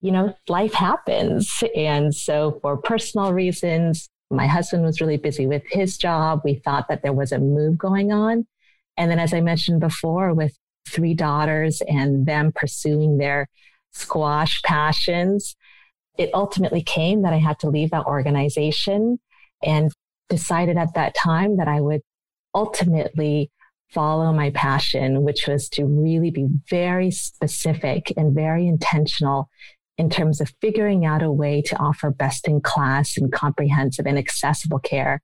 you 0.00 0.12
know, 0.12 0.34
life 0.48 0.74
happens. 0.74 1.62
And 1.74 2.14
so, 2.14 2.58
for 2.62 2.76
personal 2.76 3.32
reasons, 3.32 4.08
my 4.30 4.46
husband 4.46 4.84
was 4.84 5.00
really 5.00 5.16
busy 5.16 5.46
with 5.46 5.64
his 5.70 5.98
job. 5.98 6.42
We 6.44 6.54
thought 6.64 6.88
that 6.88 7.02
there 7.02 7.12
was 7.12 7.32
a 7.32 7.38
move 7.38 7.76
going 7.76 8.12
on. 8.12 8.46
And 8.96 9.10
then, 9.10 9.18
as 9.18 9.34
I 9.34 9.40
mentioned 9.40 9.80
before, 9.80 10.34
with 10.34 10.56
three 10.88 11.14
daughters 11.14 11.82
and 11.88 12.26
them 12.26 12.52
pursuing 12.54 13.18
their 13.18 13.48
squash 13.92 14.62
passions, 14.62 15.56
it 16.18 16.30
ultimately 16.34 16.82
came 16.82 17.22
that 17.22 17.32
I 17.32 17.38
had 17.38 17.58
to 17.60 17.70
leave 17.70 17.90
that 17.92 18.06
organization 18.06 19.18
and 19.62 19.90
decided 20.28 20.76
at 20.76 20.94
that 20.94 21.14
time 21.14 21.56
that 21.56 21.68
I 21.68 21.80
would 21.80 22.02
ultimately 22.54 23.50
follow 23.90 24.32
my 24.32 24.50
passion, 24.50 25.22
which 25.22 25.46
was 25.46 25.68
to 25.70 25.84
really 25.86 26.30
be 26.30 26.46
very 26.68 27.10
specific 27.10 28.12
and 28.16 28.34
very 28.34 28.66
intentional 28.66 29.48
in 29.96 30.10
terms 30.10 30.40
of 30.40 30.52
figuring 30.60 31.06
out 31.06 31.22
a 31.22 31.32
way 31.32 31.62
to 31.62 31.76
offer 31.78 32.10
best 32.10 32.46
in 32.46 32.60
class 32.60 33.16
and 33.16 33.32
comprehensive 33.32 34.06
and 34.06 34.18
accessible 34.18 34.78
care 34.78 35.20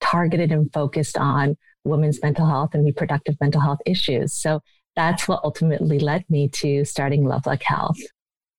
targeted 0.00 0.52
and 0.52 0.72
focused 0.72 1.16
on 1.16 1.56
women's 1.84 2.20
mental 2.22 2.46
health 2.46 2.70
and 2.74 2.84
reproductive 2.84 3.36
mental 3.40 3.60
health 3.60 3.78
issues. 3.86 4.34
So 4.34 4.60
that's 4.94 5.28
what 5.28 5.40
ultimately 5.44 5.98
led 5.98 6.24
me 6.28 6.48
to 6.48 6.84
starting 6.84 7.24
LuvLuk 7.24 7.62
Health. 7.62 7.98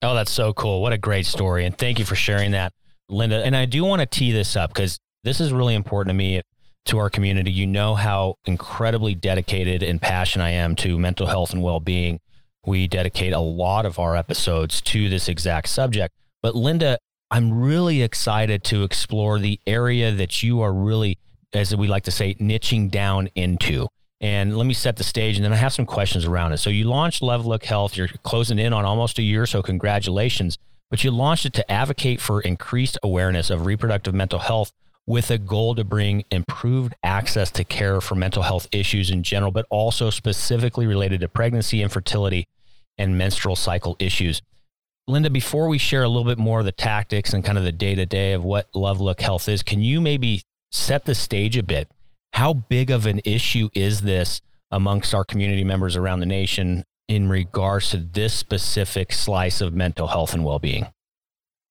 Oh, 0.02 0.14
that's 0.14 0.32
so 0.32 0.54
cool. 0.54 0.82
What 0.82 0.94
a 0.94 0.98
great 0.98 1.26
story. 1.26 1.66
And 1.66 1.78
thank 1.78 1.98
you 1.98 2.06
for 2.06 2.16
sharing 2.16 2.52
that, 2.52 2.72
Linda. 3.10 3.44
And 3.44 3.56
I 3.56 3.66
do 3.66 3.84
want 3.84 4.00
to 4.02 4.06
tee 4.06 4.32
this 4.32 4.56
up 4.56 4.74
because 4.74 5.00
this 5.24 5.42
is 5.42 5.52
really 5.52 5.74
important 5.74 6.12
to 6.12 6.18
me, 6.18 6.42
to 6.86 7.00
our 7.00 7.10
community. 7.10 7.52
You 7.52 7.66
know 7.66 7.96
how 7.96 8.36
incredibly 8.46 9.16
dedicated 9.16 9.82
and 9.82 10.02
passionate 10.02 10.46
I 10.46 10.50
am 10.52 10.76
to 10.78 11.00
mental 11.00 11.28
health 11.28 11.52
and 11.52 11.64
well 11.64 11.80
being. 11.80 12.20
We 12.66 12.88
dedicate 12.88 13.34
a 13.34 13.40
lot 13.40 13.86
of 13.86 13.98
our 13.98 14.16
episodes 14.16 14.82
to 14.82 15.10
this 15.10 15.28
exact 15.28 15.70
subject. 15.70 16.14
But 16.44 16.56
Linda, 16.56 17.00
I'm 17.32 17.60
really 17.60 18.04
excited 18.04 18.64
to 18.66 18.84
explore 18.84 19.40
the 19.40 19.60
area 19.66 20.12
that 20.12 20.44
you 20.44 20.62
are 20.62 20.74
really, 20.74 21.18
as 21.54 21.76
we 21.76 21.88
like 21.88 22.04
to 22.04 22.12
say, 22.12 22.36
niching 22.36 22.92
down 22.92 23.30
into. 23.36 23.88
And 24.20 24.58
let 24.58 24.66
me 24.66 24.74
set 24.74 24.98
the 24.98 25.04
stage, 25.04 25.36
and 25.36 25.46
then 25.46 25.54
I 25.54 25.58
have 25.58 25.74
some 25.74 25.86
questions 25.86 26.26
around 26.26 26.54
it. 26.54 26.58
So 26.58 26.72
you 26.72 26.86
launched 26.86 27.22
LuvLuk 27.22 27.64
Health. 27.64 27.96
You're 27.96 28.08
closing 28.24 28.58
in 28.58 28.74
on 28.74 28.84
almost 28.84 29.20
a 29.20 29.22
year, 29.22 29.46
so 29.46 29.62
congratulations. 29.62 30.58
But 30.90 31.04
you 31.04 31.12
launched 31.12 31.46
it 31.46 31.54
to 31.54 31.72
advocate 31.72 32.20
for 32.20 32.42
increased 32.42 32.98
awareness 33.04 33.50
of 33.50 33.66
reproductive 33.66 34.16
mental 34.16 34.40
health 34.40 34.72
with 35.06 35.30
a 35.32 35.38
goal 35.38 35.76
to 35.76 35.84
bring 35.84 36.26
improved 36.32 36.94
access 37.04 37.52
to 37.52 37.64
care 37.64 38.02
for 38.02 38.16
mental 38.16 38.44
health 38.44 38.68
issues 38.72 39.10
in 39.10 39.24
general, 39.24 39.52
but 39.52 39.66
also 39.70 40.10
specifically 40.10 40.88
related 40.88 41.22
to 41.22 41.30
pregnancy, 41.30 41.82
infertility, 41.82 42.48
and 42.98 43.18
menstrual 43.18 43.56
cycle 43.56 43.96
issues. 44.00 44.42
Linda, 45.08 45.30
before 45.30 45.70
we 45.70 45.78
share 45.78 46.04
a 46.04 46.10
little 46.10 46.26
bit 46.26 46.38
more 46.38 46.60
of 46.60 46.66
the 46.66 46.74
tactics 46.74 47.34
and 47.34 47.44
kind 47.44 47.58
of 47.58 47.64
the 47.64 47.72
day 47.72 47.96
to 47.96 48.06
day 48.06 48.34
of 48.34 48.44
what 48.44 48.72
LuvLuk 48.74 49.22
Health 49.22 49.48
is, 49.48 49.64
can 49.64 49.82
you 49.82 50.02
maybe 50.02 50.42
set 50.72 51.06
the 51.06 51.16
stage 51.16 51.56
a 51.56 51.64
bit 51.64 51.90
how 52.34 52.54
big 52.54 52.92
of 52.92 53.06
an 53.06 53.22
issue 53.26 53.70
is 53.74 54.02
this 54.02 54.42
amongst 54.72 55.14
our 55.14 55.24
community 55.24 55.64
members 55.64 55.96
around 55.96 56.20
the 56.20 56.26
nation 56.26 56.84
in 57.08 57.30
regards 57.30 57.90
to 57.92 57.98
this 57.98 58.34
specific 58.34 59.14
slice 59.14 59.62
of 59.62 59.74
mental 59.74 60.08
health 60.08 60.34
and 60.34 60.44
well 60.44 60.60
being? 60.60 60.88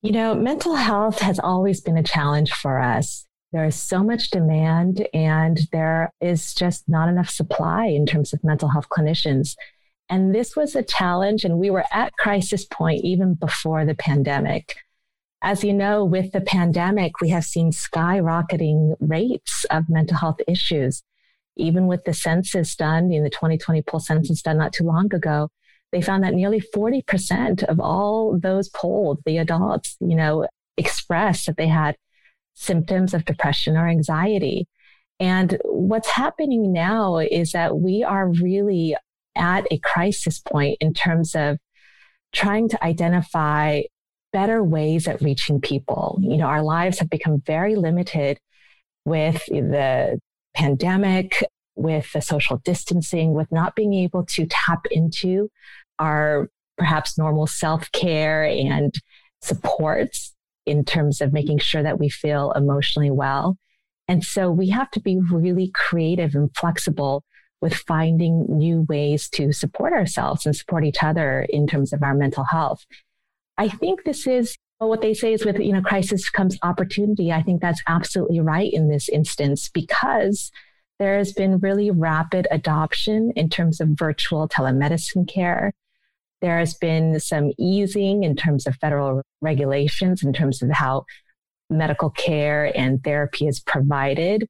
You 0.02 0.12
know, 0.12 0.34
mental 0.34 0.76
health 0.76 1.20
has 1.20 1.38
always 1.38 1.80
been 1.80 1.96
a 1.96 2.02
challenge 2.02 2.52
for 2.52 2.80
us. 2.80 3.26
There 3.52 3.64
is 3.64 3.76
so 3.76 4.02
much 4.02 4.30
demand, 4.30 5.06
and 5.14 5.60
there 5.72 6.12
is 6.20 6.54
just 6.54 6.88
not 6.88 7.08
enough 7.08 7.30
supply 7.30 7.86
in 7.86 8.06
terms 8.06 8.32
of 8.32 8.44
mental 8.44 8.68
health 8.68 8.86
clinicians. 8.88 9.54
And 10.08 10.34
this 10.34 10.54
was 10.54 10.76
a 10.76 10.82
challenge, 10.82 11.44
and 11.44 11.58
we 11.58 11.70
were 11.70 11.84
at 11.92 12.12
crisis 12.14 12.64
point 12.64 13.04
even 13.04 13.34
before 13.34 13.84
the 13.84 13.94
pandemic. 13.94 14.76
As 15.42 15.62
you 15.62 15.74
know, 15.74 16.04
with 16.04 16.32
the 16.32 16.40
pandemic, 16.40 17.20
we 17.20 17.28
have 17.28 17.44
seen 17.44 17.70
skyrocketing 17.70 18.96
rates 19.00 19.66
of 19.70 19.88
mental 19.88 20.16
health 20.16 20.40
issues. 20.48 21.02
Even 21.56 21.86
with 21.86 22.04
the 22.04 22.14
census 22.14 22.74
done, 22.74 23.12
in 23.12 23.22
the 23.22 23.30
2020 23.30 23.82
poll 23.82 24.00
census 24.00 24.42
done 24.42 24.58
not 24.58 24.72
too 24.72 24.84
long 24.84 25.14
ago, 25.14 25.50
they 25.92 26.02
found 26.02 26.24
that 26.24 26.34
nearly 26.34 26.60
40% 26.60 27.62
of 27.64 27.80
all 27.80 28.38
those 28.38 28.68
polled, 28.70 29.20
the 29.24 29.38
adults, 29.38 29.96
you 30.00 30.16
know, 30.16 30.46
expressed 30.76 31.46
that 31.46 31.56
they 31.56 31.68
had 31.68 31.96
symptoms 32.54 33.14
of 33.14 33.24
depression 33.24 33.76
or 33.76 33.88
anxiety. 33.88 34.66
And 35.20 35.58
what's 35.64 36.10
happening 36.10 36.72
now 36.72 37.18
is 37.18 37.52
that 37.52 37.78
we 37.78 38.02
are 38.02 38.28
really 38.28 38.96
at 39.34 39.66
a 39.70 39.78
crisis 39.78 40.40
point 40.40 40.78
in 40.80 40.92
terms 40.92 41.34
of 41.34 41.58
trying 42.32 42.68
to 42.70 42.84
identify 42.84 43.82
better 44.32 44.62
ways 44.62 45.08
at 45.08 45.20
reaching 45.22 45.60
people. 45.60 46.18
You 46.20 46.36
know, 46.36 46.46
our 46.46 46.62
lives 46.62 46.98
have 46.98 47.10
become 47.10 47.40
very 47.40 47.76
limited 47.76 48.38
with 49.04 49.44
the 49.46 50.20
pandemic, 50.54 51.44
with 51.74 52.12
the 52.12 52.20
social 52.20 52.58
distancing, 52.58 53.32
with 53.34 53.50
not 53.52 53.76
being 53.76 53.94
able 53.94 54.24
to 54.26 54.46
tap 54.46 54.86
into 54.90 55.48
our 55.98 56.48
perhaps 56.76 57.16
normal 57.16 57.46
self 57.46 57.90
care 57.92 58.44
and 58.44 58.94
supports 59.40 60.34
in 60.66 60.84
terms 60.84 61.20
of 61.20 61.32
making 61.32 61.58
sure 61.58 61.82
that 61.82 61.98
we 61.98 62.08
feel 62.08 62.52
emotionally 62.52 63.10
well. 63.10 63.56
And 64.08 64.24
so 64.24 64.50
we 64.50 64.68
have 64.70 64.90
to 64.92 65.00
be 65.00 65.18
really 65.30 65.70
creative 65.74 66.34
and 66.34 66.50
flexible 66.56 67.24
with 67.60 67.74
finding 67.74 68.46
new 68.48 68.82
ways 68.88 69.28
to 69.30 69.52
support 69.52 69.92
ourselves 69.92 70.44
and 70.44 70.54
support 70.54 70.84
each 70.84 71.02
other 71.02 71.46
in 71.48 71.66
terms 71.66 71.92
of 71.92 72.02
our 72.02 72.14
mental 72.14 72.44
health. 72.44 72.84
I 73.58 73.68
think 73.68 74.04
this 74.04 74.26
is 74.26 74.56
what 74.78 75.00
they 75.00 75.14
say 75.14 75.32
is 75.32 75.44
with, 75.44 75.58
you 75.58 75.72
know, 75.72 75.80
crisis 75.80 76.28
comes 76.28 76.58
opportunity. 76.62 77.32
I 77.32 77.42
think 77.42 77.60
that's 77.62 77.82
absolutely 77.86 78.40
right 78.40 78.70
in 78.72 78.88
this 78.88 79.08
instance 79.08 79.68
because 79.68 80.50
there 80.98 81.16
has 81.16 81.32
been 81.32 81.58
really 81.58 81.90
rapid 81.90 82.46
adoption 82.50 83.32
in 83.36 83.48
terms 83.48 83.80
of 83.80 83.88
virtual 83.90 84.48
telemedicine 84.48 85.28
care. 85.28 85.72
There 86.42 86.58
has 86.58 86.74
been 86.74 87.18
some 87.20 87.52
easing 87.58 88.24
in 88.24 88.36
terms 88.36 88.66
of 88.66 88.76
federal 88.76 89.22
regulations, 89.40 90.22
in 90.22 90.32
terms 90.32 90.62
of 90.62 90.70
how 90.70 91.04
medical 91.70 92.10
care 92.10 92.76
and 92.76 93.02
therapy 93.02 93.46
is 93.46 93.60
provided. 93.60 94.46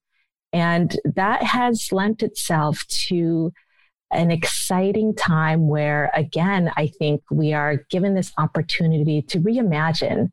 And 0.53 0.97
that 1.05 1.43
has 1.43 1.93
lent 1.93 2.23
itself 2.23 2.85
to 3.09 3.53
an 4.13 4.31
exciting 4.31 5.15
time 5.15 5.69
where, 5.69 6.11
again, 6.15 6.71
I 6.77 6.87
think 6.87 7.23
we 7.31 7.53
are 7.53 7.85
given 7.91 8.15
this 8.15 8.33
opportunity 8.39 9.23
to 9.23 9.41
reimagine, 9.41 10.31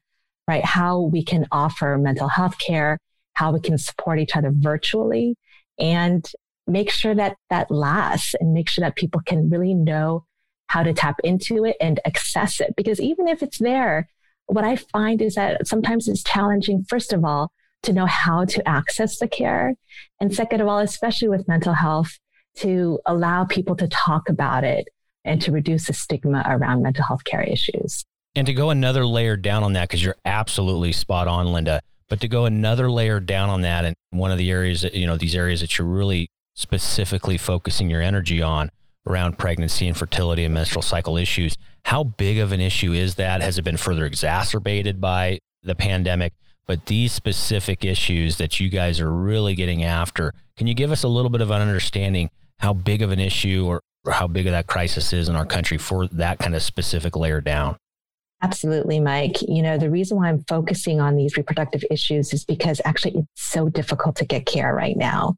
right, 0.47 0.63
how 0.63 1.01
we 1.01 1.23
can 1.23 1.47
offer 1.51 1.97
mental 1.97 2.27
health 2.27 2.57
care, 2.59 2.99
how 3.33 3.51
we 3.51 3.59
can 3.59 3.77
support 3.77 4.19
each 4.19 4.35
other 4.35 4.51
virtually, 4.53 5.35
and 5.79 6.25
make 6.67 6.91
sure 6.91 7.15
that 7.15 7.35
that 7.49 7.71
lasts 7.71 8.35
and 8.39 8.53
make 8.53 8.69
sure 8.69 8.83
that 8.83 8.95
people 8.95 9.21
can 9.25 9.49
really 9.49 9.73
know 9.73 10.25
how 10.67 10.83
to 10.83 10.93
tap 10.93 11.19
into 11.23 11.65
it 11.65 11.75
and 11.81 11.99
access 12.05 12.61
it. 12.61 12.75
Because 12.77 12.99
even 12.99 13.27
if 13.27 13.43
it's 13.43 13.57
there, 13.57 14.07
what 14.45 14.63
I 14.63 14.75
find 14.75 15.21
is 15.21 15.35
that 15.35 15.67
sometimes 15.67 16.07
it's 16.07 16.23
challenging, 16.23 16.85
first 16.87 17.11
of 17.11 17.25
all, 17.25 17.51
to 17.83 17.93
know 17.93 18.05
how 18.05 18.45
to 18.45 18.67
access 18.67 19.17
the 19.17 19.27
care. 19.27 19.75
And 20.19 20.33
second 20.33 20.61
of 20.61 20.67
all, 20.67 20.79
especially 20.79 21.27
with 21.27 21.47
mental 21.47 21.73
health, 21.73 22.19
to 22.55 22.99
allow 23.05 23.45
people 23.45 23.75
to 23.75 23.87
talk 23.87 24.29
about 24.29 24.63
it 24.63 24.87
and 25.25 25.41
to 25.41 25.51
reduce 25.51 25.87
the 25.87 25.93
stigma 25.93 26.43
around 26.47 26.83
mental 26.83 27.03
health 27.05 27.23
care 27.23 27.43
issues. 27.43 28.03
And 28.35 28.47
to 28.47 28.53
go 28.53 28.69
another 28.69 29.05
layer 29.05 29.37
down 29.37 29.63
on 29.63 29.73
that, 29.73 29.89
because 29.89 30.03
you're 30.03 30.17
absolutely 30.25 30.91
spot 30.91 31.27
on, 31.27 31.53
Linda, 31.53 31.81
but 32.09 32.19
to 32.21 32.27
go 32.27 32.45
another 32.45 32.89
layer 32.91 33.19
down 33.19 33.49
on 33.49 33.61
that, 33.61 33.85
and 33.85 33.95
one 34.09 34.31
of 34.31 34.37
the 34.37 34.51
areas 34.51 34.81
that, 34.81 34.93
you 34.93 35.07
know, 35.07 35.17
these 35.17 35.35
areas 35.35 35.61
that 35.61 35.77
you're 35.77 35.87
really 35.87 36.29
specifically 36.55 37.37
focusing 37.37 37.89
your 37.89 38.01
energy 38.01 38.41
on 38.41 38.69
around 39.07 39.37
pregnancy 39.37 39.87
and 39.87 39.97
fertility 39.97 40.43
and 40.43 40.53
menstrual 40.53 40.81
cycle 40.81 41.17
issues, 41.17 41.55
how 41.85 42.03
big 42.03 42.39
of 42.39 42.51
an 42.51 42.61
issue 42.61 42.93
is 42.93 43.15
that? 43.15 43.41
Has 43.41 43.57
it 43.57 43.63
been 43.63 43.77
further 43.77 44.05
exacerbated 44.05 45.01
by 45.01 45.39
the 45.61 45.75
pandemic? 45.75 46.33
But 46.65 46.85
these 46.85 47.11
specific 47.11 47.83
issues 47.83 48.37
that 48.37 48.59
you 48.59 48.69
guys 48.69 48.99
are 49.01 49.11
really 49.11 49.53
getting 49.53 49.83
after, 49.83 50.33
can 50.55 50.65
you 50.67 50.73
give 50.73 50.91
us 50.91 51.03
a 51.03 51.09
little 51.09 51.29
bit 51.29 51.41
of 51.41 51.51
an 51.51 51.61
understanding 51.61 52.29
how 52.63 52.73
big 52.73 53.01
of 53.01 53.11
an 53.11 53.19
issue 53.19 53.65
or, 53.67 53.81
how 54.09 54.27
big 54.27 54.45
of 54.47 54.51
that 54.51 54.67
crisis 54.67 55.13
is 55.13 55.29
in 55.29 55.35
our 55.37 55.45
country 55.45 55.77
for 55.77 56.07
that 56.07 56.37
kind 56.37 56.53
of 56.53 56.61
specific 56.61 57.15
layer 57.15 57.39
down. 57.39 57.77
Absolutely, 58.41 58.99
Mike. 58.99 59.41
You 59.47 59.61
know, 59.61 59.77
the 59.77 59.89
reason 59.89 60.17
why 60.17 60.27
I'm 60.27 60.43
focusing 60.49 60.99
on 60.99 61.15
these 61.15 61.37
reproductive 61.37 61.85
issues 61.89 62.33
is 62.33 62.43
because 62.43 62.81
actually 62.83 63.13
it's 63.15 63.27
so 63.35 63.69
difficult 63.69 64.17
to 64.17 64.25
get 64.25 64.45
care 64.45 64.75
right 64.75 64.97
now. 64.97 65.35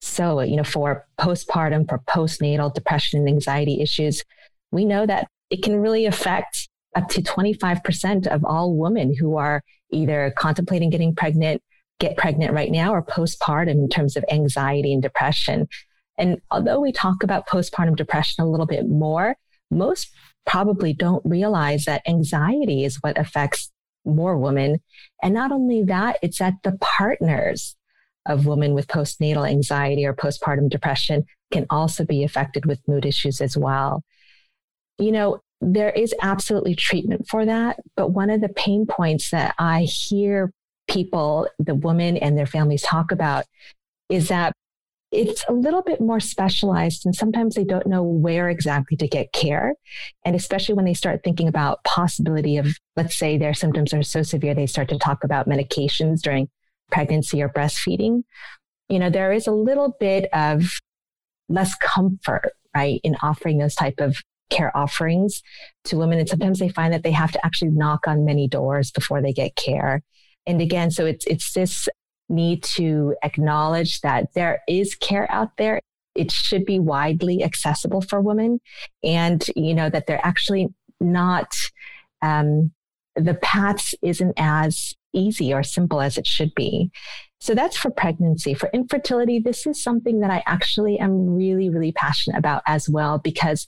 So, 0.00 0.40
you 0.40 0.56
know, 0.56 0.64
for 0.64 1.06
postpartum, 1.20 1.88
for 1.88 2.00
postnatal 2.08 2.74
depression 2.74 3.20
and 3.20 3.28
anxiety 3.28 3.80
issues, 3.80 4.24
we 4.72 4.84
know 4.84 5.06
that 5.06 5.28
it 5.50 5.62
can 5.62 5.80
really 5.80 6.06
affect 6.06 6.68
up 6.96 7.08
to 7.10 7.22
25% 7.22 8.26
of 8.26 8.44
all 8.44 8.74
women 8.76 9.14
who 9.16 9.36
are 9.36 9.62
either 9.92 10.32
contemplating 10.36 10.90
getting 10.90 11.14
pregnant, 11.14 11.62
get 12.00 12.16
pregnant 12.16 12.52
right 12.52 12.72
now, 12.72 12.92
or 12.92 13.02
postpartum 13.02 13.70
in 13.70 13.88
terms 13.88 14.16
of 14.16 14.24
anxiety 14.28 14.92
and 14.92 15.02
depression. 15.02 15.68
And 16.18 16.40
although 16.50 16.80
we 16.80 16.92
talk 16.92 17.22
about 17.22 17.46
postpartum 17.46 17.96
depression 17.96 18.44
a 18.44 18.50
little 18.50 18.66
bit 18.66 18.88
more, 18.88 19.36
most 19.70 20.10
probably 20.46 20.92
don't 20.92 21.22
realize 21.24 21.84
that 21.84 22.02
anxiety 22.08 22.84
is 22.84 22.96
what 22.96 23.18
affects 23.18 23.70
more 24.04 24.36
women. 24.36 24.80
And 25.22 25.34
not 25.34 25.52
only 25.52 25.84
that, 25.84 26.18
it's 26.22 26.38
that 26.38 26.54
the 26.64 26.76
partners 26.80 27.76
of 28.26 28.46
women 28.46 28.74
with 28.74 28.88
postnatal 28.88 29.48
anxiety 29.48 30.04
or 30.04 30.14
postpartum 30.14 30.68
depression 30.68 31.24
can 31.50 31.66
also 31.70 32.04
be 32.04 32.24
affected 32.24 32.66
with 32.66 32.86
mood 32.86 33.06
issues 33.06 33.40
as 33.40 33.56
well. 33.56 34.02
You 34.98 35.12
know, 35.12 35.40
there 35.60 35.90
is 35.90 36.14
absolutely 36.20 36.74
treatment 36.74 37.26
for 37.28 37.44
that. 37.44 37.78
But 37.96 38.10
one 38.10 38.30
of 38.30 38.40
the 38.40 38.48
pain 38.48 38.86
points 38.86 39.30
that 39.30 39.54
I 39.58 39.82
hear 39.82 40.52
people, 40.88 41.48
the 41.58 41.74
women 41.74 42.16
and 42.16 42.36
their 42.36 42.46
families 42.46 42.82
talk 42.82 43.12
about 43.12 43.44
is 44.08 44.28
that 44.28 44.52
it's 45.10 45.44
a 45.48 45.52
little 45.52 45.82
bit 45.82 46.00
more 46.00 46.20
specialized 46.20 47.06
and 47.06 47.14
sometimes 47.14 47.54
they 47.54 47.64
don't 47.64 47.86
know 47.86 48.02
where 48.02 48.50
exactly 48.50 48.96
to 48.96 49.08
get 49.08 49.32
care 49.32 49.74
and 50.24 50.36
especially 50.36 50.74
when 50.74 50.84
they 50.84 50.94
start 50.94 51.20
thinking 51.24 51.48
about 51.48 51.82
possibility 51.84 52.58
of 52.58 52.66
let's 52.96 53.16
say 53.16 53.38
their 53.38 53.54
symptoms 53.54 53.94
are 53.94 54.02
so 54.02 54.22
severe 54.22 54.54
they 54.54 54.66
start 54.66 54.88
to 54.88 54.98
talk 54.98 55.24
about 55.24 55.48
medications 55.48 56.20
during 56.20 56.48
pregnancy 56.90 57.42
or 57.42 57.48
breastfeeding 57.48 58.22
you 58.88 58.98
know 58.98 59.08
there 59.08 59.32
is 59.32 59.46
a 59.46 59.52
little 59.52 59.96
bit 59.98 60.28
of 60.32 60.64
less 61.48 61.74
comfort 61.76 62.52
right 62.74 63.00
in 63.02 63.16
offering 63.22 63.58
those 63.58 63.74
type 63.74 64.00
of 64.00 64.18
care 64.50 64.76
offerings 64.76 65.42
to 65.84 65.96
women. 65.96 66.18
And 66.18 66.28
sometimes 66.28 66.58
they 66.58 66.68
find 66.68 66.92
that 66.92 67.02
they 67.02 67.12
have 67.12 67.32
to 67.32 67.44
actually 67.44 67.70
knock 67.70 68.06
on 68.06 68.24
many 68.24 68.48
doors 68.48 68.90
before 68.90 69.22
they 69.22 69.32
get 69.32 69.56
care. 69.56 70.02
And 70.46 70.60
again, 70.60 70.90
so 70.90 71.04
it's, 71.04 71.26
it's 71.26 71.52
this 71.52 71.88
need 72.28 72.62
to 72.62 73.14
acknowledge 73.22 74.00
that 74.00 74.32
there 74.34 74.62
is 74.68 74.94
care 74.94 75.30
out 75.30 75.50
there. 75.56 75.80
It 76.14 76.32
should 76.32 76.64
be 76.64 76.78
widely 76.78 77.42
accessible 77.42 78.00
for 78.02 78.20
women 78.20 78.60
and, 79.02 79.44
you 79.54 79.74
know, 79.74 79.88
that 79.88 80.06
they're 80.06 80.24
actually 80.24 80.68
not, 81.00 81.54
um, 82.22 82.72
the 83.14 83.34
paths 83.34 83.94
isn't 84.02 84.34
as 84.36 84.94
easy 85.12 85.52
or 85.52 85.62
simple 85.62 86.00
as 86.00 86.18
it 86.18 86.26
should 86.26 86.54
be. 86.54 86.90
So 87.40 87.54
that's 87.54 87.76
for 87.76 87.90
pregnancy. 87.90 88.52
For 88.52 88.68
infertility, 88.74 89.38
this 89.38 89.66
is 89.66 89.82
something 89.82 90.20
that 90.20 90.30
I 90.30 90.42
actually 90.46 90.98
am 90.98 91.36
really, 91.36 91.70
really 91.70 91.92
passionate 91.92 92.36
about 92.36 92.62
as 92.66 92.88
well, 92.88 93.18
because 93.18 93.66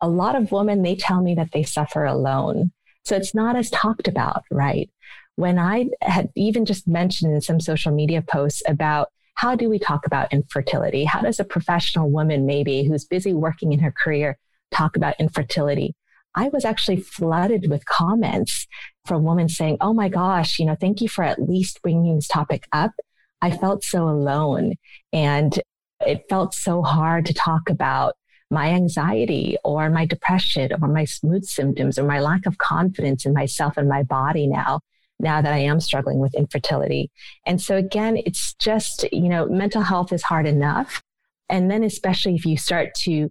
a 0.00 0.08
lot 0.08 0.34
of 0.34 0.50
women, 0.50 0.82
they 0.82 0.96
tell 0.96 1.22
me 1.22 1.34
that 1.34 1.50
they 1.52 1.62
suffer 1.62 2.04
alone. 2.04 2.72
So 3.04 3.16
it's 3.16 3.34
not 3.34 3.54
as 3.54 3.68
talked 3.70 4.08
about, 4.08 4.44
right? 4.50 4.88
When 5.36 5.58
I 5.58 5.86
had 6.02 6.30
even 6.36 6.64
just 6.64 6.86
mentioned 6.86 7.32
in 7.32 7.40
some 7.40 7.60
social 7.60 7.92
media 7.92 8.22
posts 8.22 8.62
about 8.66 9.08
how 9.34 9.56
do 9.56 9.68
we 9.68 9.78
talk 9.78 10.06
about 10.06 10.32
infertility? 10.32 11.04
How 11.04 11.20
does 11.20 11.40
a 11.40 11.44
professional 11.44 12.10
woman, 12.10 12.46
maybe 12.46 12.84
who's 12.84 13.04
busy 13.04 13.32
working 13.32 13.72
in 13.72 13.80
her 13.80 13.92
career, 13.92 14.38
talk 14.70 14.96
about 14.96 15.18
infertility? 15.18 15.94
I 16.34 16.48
was 16.48 16.64
actually 16.64 17.00
flooded 17.00 17.68
with 17.68 17.84
comments 17.84 18.66
from 19.06 19.24
women 19.24 19.48
saying, 19.48 19.78
Oh 19.80 19.92
my 19.92 20.08
gosh, 20.08 20.58
you 20.58 20.66
know, 20.66 20.76
thank 20.78 21.00
you 21.00 21.08
for 21.08 21.24
at 21.24 21.42
least 21.42 21.82
bringing 21.82 22.14
this 22.14 22.28
topic 22.28 22.66
up. 22.72 22.92
I 23.40 23.50
felt 23.50 23.84
so 23.84 24.08
alone 24.08 24.74
and 25.12 25.58
it 26.00 26.24
felt 26.28 26.54
so 26.54 26.82
hard 26.82 27.26
to 27.26 27.34
talk 27.34 27.68
about 27.68 28.14
my 28.50 28.68
anxiety 28.68 29.56
or 29.64 29.88
my 29.90 30.04
depression 30.06 30.70
or 30.80 30.88
my 30.88 31.06
mood 31.22 31.44
symptoms 31.44 31.98
or 31.98 32.04
my 32.04 32.20
lack 32.20 32.46
of 32.46 32.58
confidence 32.58 33.24
in 33.26 33.32
myself 33.32 33.76
and 33.76 33.88
my 33.88 34.02
body 34.02 34.46
now 34.46 34.80
now 35.22 35.40
that 35.40 35.52
I 35.52 35.58
am 35.58 35.80
struggling 35.80 36.18
with 36.18 36.34
infertility. 36.34 37.10
And 37.46 37.60
so 37.60 37.76
again, 37.76 38.18
it's 38.26 38.54
just, 38.54 39.04
you 39.12 39.28
know, 39.28 39.46
mental 39.46 39.82
health 39.82 40.12
is 40.12 40.22
hard 40.22 40.46
enough. 40.46 41.02
And 41.48 41.70
then 41.70 41.84
especially 41.84 42.34
if 42.34 42.44
you 42.44 42.56
start 42.56 42.94
to 43.02 43.30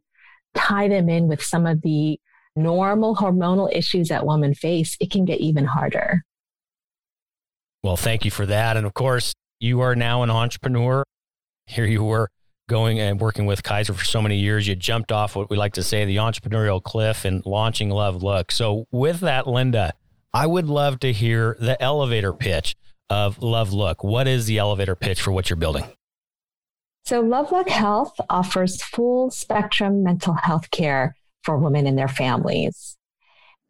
tie 0.55 0.88
them 0.88 1.10
in 1.10 1.27
with 1.27 1.41
some 1.41 1.65
of 1.65 1.81
the 1.81 2.19
normal 2.55 3.15
hormonal 3.15 3.69
issues 3.75 4.10
that 4.10 4.25
women 4.25 4.53
face, 4.53 4.98
it 5.00 5.12
can 5.12 5.25
get 5.25 5.39
even 5.39 5.65
harder. 5.65 6.24
Well, 7.83 7.98
thank 7.98 8.25
you 8.25 8.31
for 8.31 8.45
that. 8.45 8.77
And 8.77 8.86
of 8.86 8.93
course, 8.93 9.33
you 9.60 9.81
are 9.81 9.95
now 9.95 10.24
an 10.24 10.29
entrepreneur. 10.29 11.03
Here 11.65 11.86
you 11.86 12.03
were 12.03 12.29
going 12.71 13.01
and 13.01 13.19
working 13.19 13.45
with 13.45 13.63
Kaiser 13.63 13.93
for 13.93 14.05
so 14.05 14.21
many 14.21 14.38
years, 14.38 14.65
you 14.65 14.75
jumped 14.75 15.12
off 15.12 15.36
what 15.36 15.50
we 15.50 15.57
like 15.57 15.74
to 15.74 15.83
say 15.83 16.05
the 16.05 16.15
entrepreneurial 16.15 16.81
cliff 16.81 17.25
and 17.25 17.45
launching 17.45 17.89
LuvLuk. 17.89 18.50
So, 18.50 18.86
with 18.91 19.19
that, 19.19 19.45
Linda, 19.45 19.91
I 20.33 20.47
would 20.47 20.67
love 20.67 21.00
to 21.00 21.11
hear 21.11 21.57
the 21.59 21.81
elevator 21.81 22.33
pitch 22.33 22.75
of 23.09 23.38
LuvLuk. 23.39 24.03
What 24.06 24.27
is 24.27 24.45
the 24.45 24.58
elevator 24.58 24.95
pitch 24.95 25.21
for 25.21 25.32
what 25.32 25.49
you're 25.49 25.58
building? 25.58 25.86
So, 27.06 27.21
LuvLuk 27.23 27.67
Health 27.67 28.13
offers 28.29 28.82
full 28.82 29.32
spectrum 29.32 30.03
mental 30.03 30.36
health 30.36 30.71
care 30.71 31.15
for 31.43 31.58
women 31.58 31.88
and 31.88 31.97
their 31.97 32.08
families. 32.08 32.97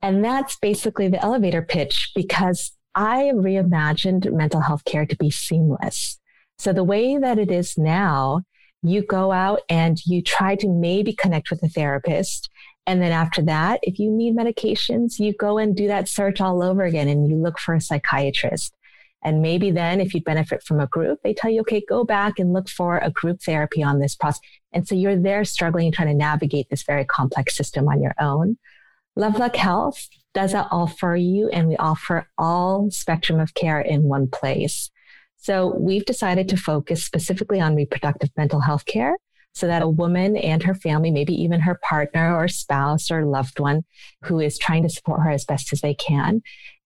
And 0.01 0.23
that's 0.23 0.57
basically 0.57 1.07
the 1.07 1.23
elevator 1.23 1.61
pitch 1.61 2.11
because 2.13 2.73
I 2.93 3.31
reimagined 3.33 4.31
mental 4.31 4.61
health 4.61 4.83
care 4.85 5.05
to 5.05 5.15
be 5.15 5.31
seamless. 5.31 6.19
So, 6.59 6.73
the 6.73 6.83
way 6.83 7.17
that 7.17 7.39
it 7.39 7.49
is 7.49 7.77
now 7.77 8.41
you 8.83 9.03
go 9.03 9.31
out 9.31 9.61
and 9.69 10.03
you 10.05 10.21
try 10.21 10.55
to 10.55 10.67
maybe 10.67 11.13
connect 11.13 11.51
with 11.51 11.61
a 11.63 11.69
therapist. 11.69 12.49
And 12.87 13.01
then 13.01 13.11
after 13.11 13.41
that, 13.43 13.79
if 13.83 13.99
you 13.99 14.09
need 14.09 14.35
medications, 14.35 15.19
you 15.19 15.33
go 15.33 15.57
and 15.57 15.75
do 15.75 15.87
that 15.87 16.09
search 16.09 16.41
all 16.41 16.63
over 16.63 16.83
again 16.83 17.07
and 17.07 17.27
you 17.27 17.35
look 17.35 17.59
for 17.59 17.75
a 17.75 17.81
psychiatrist. 17.81 18.73
And 19.23 19.41
maybe 19.41 19.69
then, 19.69 20.01
if 20.01 20.15
you 20.15 20.21
benefit 20.21 20.63
from 20.63 20.79
a 20.79 20.87
group, 20.87 21.19
they 21.23 21.33
tell 21.33 21.51
you, 21.51 21.61
okay, 21.61 21.83
go 21.87 22.03
back 22.03 22.39
and 22.39 22.53
look 22.53 22.67
for 22.67 22.97
a 22.97 23.11
group 23.11 23.39
therapy 23.43 23.83
on 23.83 23.99
this 23.99 24.15
process. 24.15 24.41
And 24.71 24.87
so 24.87 24.95
you're 24.95 25.15
there 25.15 25.45
struggling, 25.45 25.91
trying 25.91 26.07
to 26.07 26.15
navigate 26.15 26.69
this 26.69 26.81
very 26.83 27.05
complex 27.05 27.55
system 27.55 27.87
on 27.87 28.01
your 28.01 28.15
own. 28.19 28.57
LuvLuk 29.17 29.55
Health 29.55 30.07
does 30.33 30.53
that 30.53 30.69
all 30.71 30.87
for 30.87 31.15
you. 31.15 31.49
And 31.49 31.67
we 31.67 31.77
offer 31.77 32.27
all 32.37 32.89
spectrum 32.89 33.39
of 33.39 33.53
care 33.53 33.79
in 33.79 34.03
one 34.03 34.27
place. 34.27 34.89
So 35.37 35.75
we've 35.77 36.05
decided 36.05 36.49
to 36.49 36.57
focus 36.57 37.03
specifically 37.03 37.59
on 37.59 37.75
reproductive 37.75 38.29
mental 38.35 38.61
health 38.61 38.85
care 38.85 39.17
so 39.53 39.67
that 39.67 39.81
a 39.81 39.87
woman 39.87 40.37
and 40.37 40.63
her 40.63 40.75
family, 40.75 41.11
maybe 41.11 41.33
even 41.33 41.61
her 41.61 41.79
partner 41.83 42.35
or 42.35 42.47
spouse 42.47 43.11
or 43.11 43.25
loved 43.25 43.59
one 43.59 43.83
who 44.23 44.39
is 44.39 44.57
trying 44.57 44.83
to 44.83 44.89
support 44.89 45.21
her 45.21 45.29
as 45.29 45.45
best 45.45 45.73
as 45.73 45.81
they 45.81 45.93
can, 45.93 46.41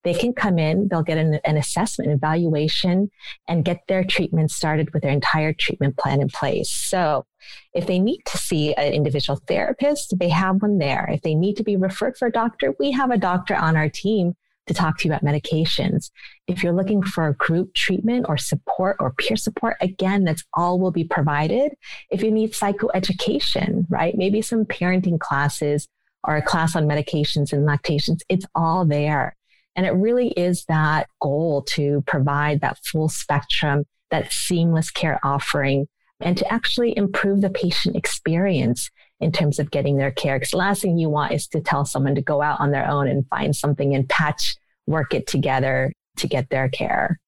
they 0.06 0.14
can 0.14 0.34
come 0.34 0.60
in, 0.60 0.88
they'll 0.88 1.04
get 1.04 1.18
an, 1.18 1.40
an 1.46 1.58
assessment, 1.58 2.12
evaluation, 2.12 3.10
and 3.48 3.66
get 3.66 3.80
their 3.88 4.04
treatment 4.04 4.52
started 4.52 4.94
with 4.94 5.02
their 5.02 5.12
entire 5.12 5.52
treatment 5.52 5.98
plan 5.98 6.22
in 6.22 6.30
place. 6.30 6.70
So 6.70 7.26
if 7.74 7.88
they 7.88 7.98
need 7.98 8.22
to 8.28 8.38
see 8.38 8.74
an 8.76 8.94
individual 8.94 9.42
therapist, 9.48 10.18
they 10.20 10.30
have 10.30 10.62
one 10.62 10.78
there. 10.78 11.10
If 11.12 11.24
they 11.24 11.34
need 11.34 11.58
to 11.58 11.64
be 11.64 11.76
referred 11.76 12.18
for 12.18 12.28
a 12.28 12.32
doctor, 12.32 12.76
we 12.80 12.92
have 12.92 13.10
a 13.10 13.18
doctor 13.18 13.56
on 13.56 13.76
our 13.76 13.90
team 13.90 14.36
to 14.68 14.74
talk 14.74 14.98
to 14.98 15.08
you 15.08 15.14
about 15.14 15.24
medications. 15.24 16.10
If 16.48 16.64
you're 16.64 16.74
looking 16.74 17.04
for 17.04 17.32
group 17.34 17.74
treatment 17.74 18.26
or 18.28 18.38
support 18.38 18.98
or 19.00 19.14
peer 19.14 19.38
support, 19.38 19.78
again, 19.82 20.24
that's 20.24 20.44
all 20.54 20.80
will 20.80 20.92
be 20.92 21.04
provided. 21.04 21.74
If 22.10 22.24
you 22.24 22.32
need 22.32 22.54
psychoeducation, 22.54 23.86
right? 23.90 24.16
Maybe 24.16 24.42
some 24.42 24.66
parenting 24.66 25.20
classes 25.20 25.88
or 26.24 26.38
a 26.38 26.42
class 26.42 26.76
on 26.76 26.88
medications 26.88 27.54
and 27.54 27.66
lactations, 27.66 28.24
it's 28.30 28.46
all 28.56 28.86
there. 28.86 29.36
And 29.76 29.86
it 29.86 29.92
really 29.92 30.30
is 30.30 30.66
that 30.66 31.08
goal 31.22 31.64
to 31.74 32.04
provide 32.08 32.62
that 32.62 32.80
full 32.86 33.10
spectrum, 33.10 33.86
that 34.10 34.32
seamless 34.32 34.90
care 34.90 35.20
offering, 35.24 35.88
and 36.22 36.38
to 36.38 36.52
actually 36.52 36.98
improve 36.98 37.42
the 37.42 37.50
patient 37.50 37.96
experience 37.96 38.90
in 39.26 39.32
terms 39.32 39.58
of 39.58 39.72
getting 39.72 39.98
their 39.98 40.12
care. 40.12 40.38
Because 40.38 40.52
the 40.52 40.58
last 40.58 40.84
thing 40.84 41.00
you 41.00 41.10
want 41.10 41.34
is 41.34 41.48
to 41.48 41.60
tell 41.60 41.84
someone 41.84 42.14
to 42.14 42.22
go 42.22 42.44
out 42.44 42.60
on 42.60 42.70
their 42.70 42.88
own 42.88 43.08
and 43.08 43.28
find 43.28 43.56
something 43.56 43.96
and 43.96 44.08
patch 44.08 44.56
work 44.86 45.16
it 45.16 45.26
together 45.26 45.92
to 46.18 46.28
get 46.28 46.52
their 46.52 46.70
care. 46.70 47.20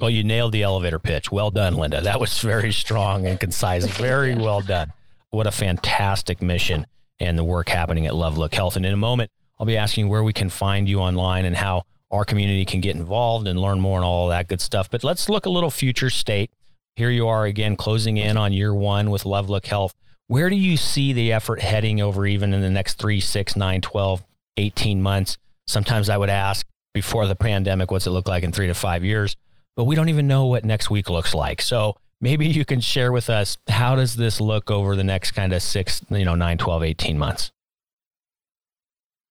Well, 0.00 0.10
you 0.10 0.24
nailed 0.24 0.50
the 0.50 0.64
elevator 0.64 0.98
pitch. 0.98 1.30
Well 1.30 1.52
done, 1.52 1.76
Linda. 1.76 2.00
That 2.00 2.18
was 2.18 2.40
very 2.40 2.72
strong 2.72 3.24
and 3.24 3.38
concise. 3.38 3.86
Very 3.86 4.34
well 4.34 4.60
done. 4.60 4.92
What 5.30 5.46
a 5.46 5.52
fantastic 5.52 6.42
mission 6.42 6.88
and 7.20 7.38
the 7.38 7.44
work 7.44 7.68
happening 7.68 8.08
at 8.08 8.14
LuvLuk 8.14 8.52
Health. 8.52 8.74
And 8.74 8.84
in 8.84 8.92
a 8.92 8.96
moment, 8.96 9.30
I'll 9.60 9.66
be 9.66 9.76
asking 9.76 10.08
where 10.08 10.24
we 10.24 10.32
can 10.32 10.50
find 10.50 10.88
you 10.88 10.98
online 10.98 11.44
and 11.44 11.56
how 11.56 11.84
our 12.10 12.24
community 12.24 12.64
can 12.64 12.80
get 12.80 12.96
involved 12.96 13.46
and 13.46 13.60
learn 13.60 13.80
more 13.80 13.96
and 13.96 14.04
all 14.04 14.26
that 14.26 14.48
good 14.48 14.60
stuff. 14.60 14.90
But 14.90 15.04
let's 15.04 15.28
look 15.28 15.46
a 15.46 15.50
little 15.50 15.70
future 15.70 16.10
state. 16.10 16.50
Here 16.96 17.10
you 17.10 17.28
are 17.28 17.44
again, 17.44 17.76
closing 17.76 18.16
in 18.16 18.36
on 18.36 18.52
year 18.52 18.74
one 18.74 19.08
with 19.10 19.22
LuvLuk 19.22 19.64
Health. 19.66 19.94
Where 20.28 20.48
do 20.48 20.56
you 20.56 20.76
see 20.76 21.12
the 21.12 21.32
effort 21.32 21.60
heading 21.60 22.00
over 22.00 22.26
even 22.26 22.54
in 22.54 22.60
the 22.60 22.70
next 22.70 22.94
three, 22.94 23.20
six, 23.20 23.56
nine, 23.56 23.80
12, 23.80 24.24
18 24.56 25.02
months? 25.02 25.36
Sometimes 25.66 26.08
I 26.08 26.16
would 26.16 26.30
ask 26.30 26.66
before 26.94 27.26
the 27.26 27.34
pandemic, 27.34 27.90
what's 27.90 28.06
it 28.06 28.10
look 28.10 28.28
like 28.28 28.42
in 28.42 28.52
three 28.52 28.66
to 28.66 28.74
five 28.74 29.04
years? 29.04 29.36
But 29.76 29.84
we 29.84 29.94
don't 29.94 30.08
even 30.08 30.26
know 30.26 30.46
what 30.46 30.64
next 30.64 30.90
week 30.90 31.08
looks 31.10 31.34
like. 31.34 31.62
So 31.62 31.96
maybe 32.20 32.46
you 32.46 32.64
can 32.64 32.80
share 32.80 33.12
with 33.12 33.28
us 33.30 33.58
how 33.68 33.96
does 33.96 34.16
this 34.16 34.40
look 34.40 34.70
over 34.70 34.96
the 34.96 35.04
next 35.04 35.32
kind 35.32 35.52
of 35.52 35.62
six, 35.62 36.02
you 36.10 36.24
know, 36.24 36.34
nine, 36.34 36.58
12, 36.58 36.82
18 36.82 37.18
months? 37.18 37.50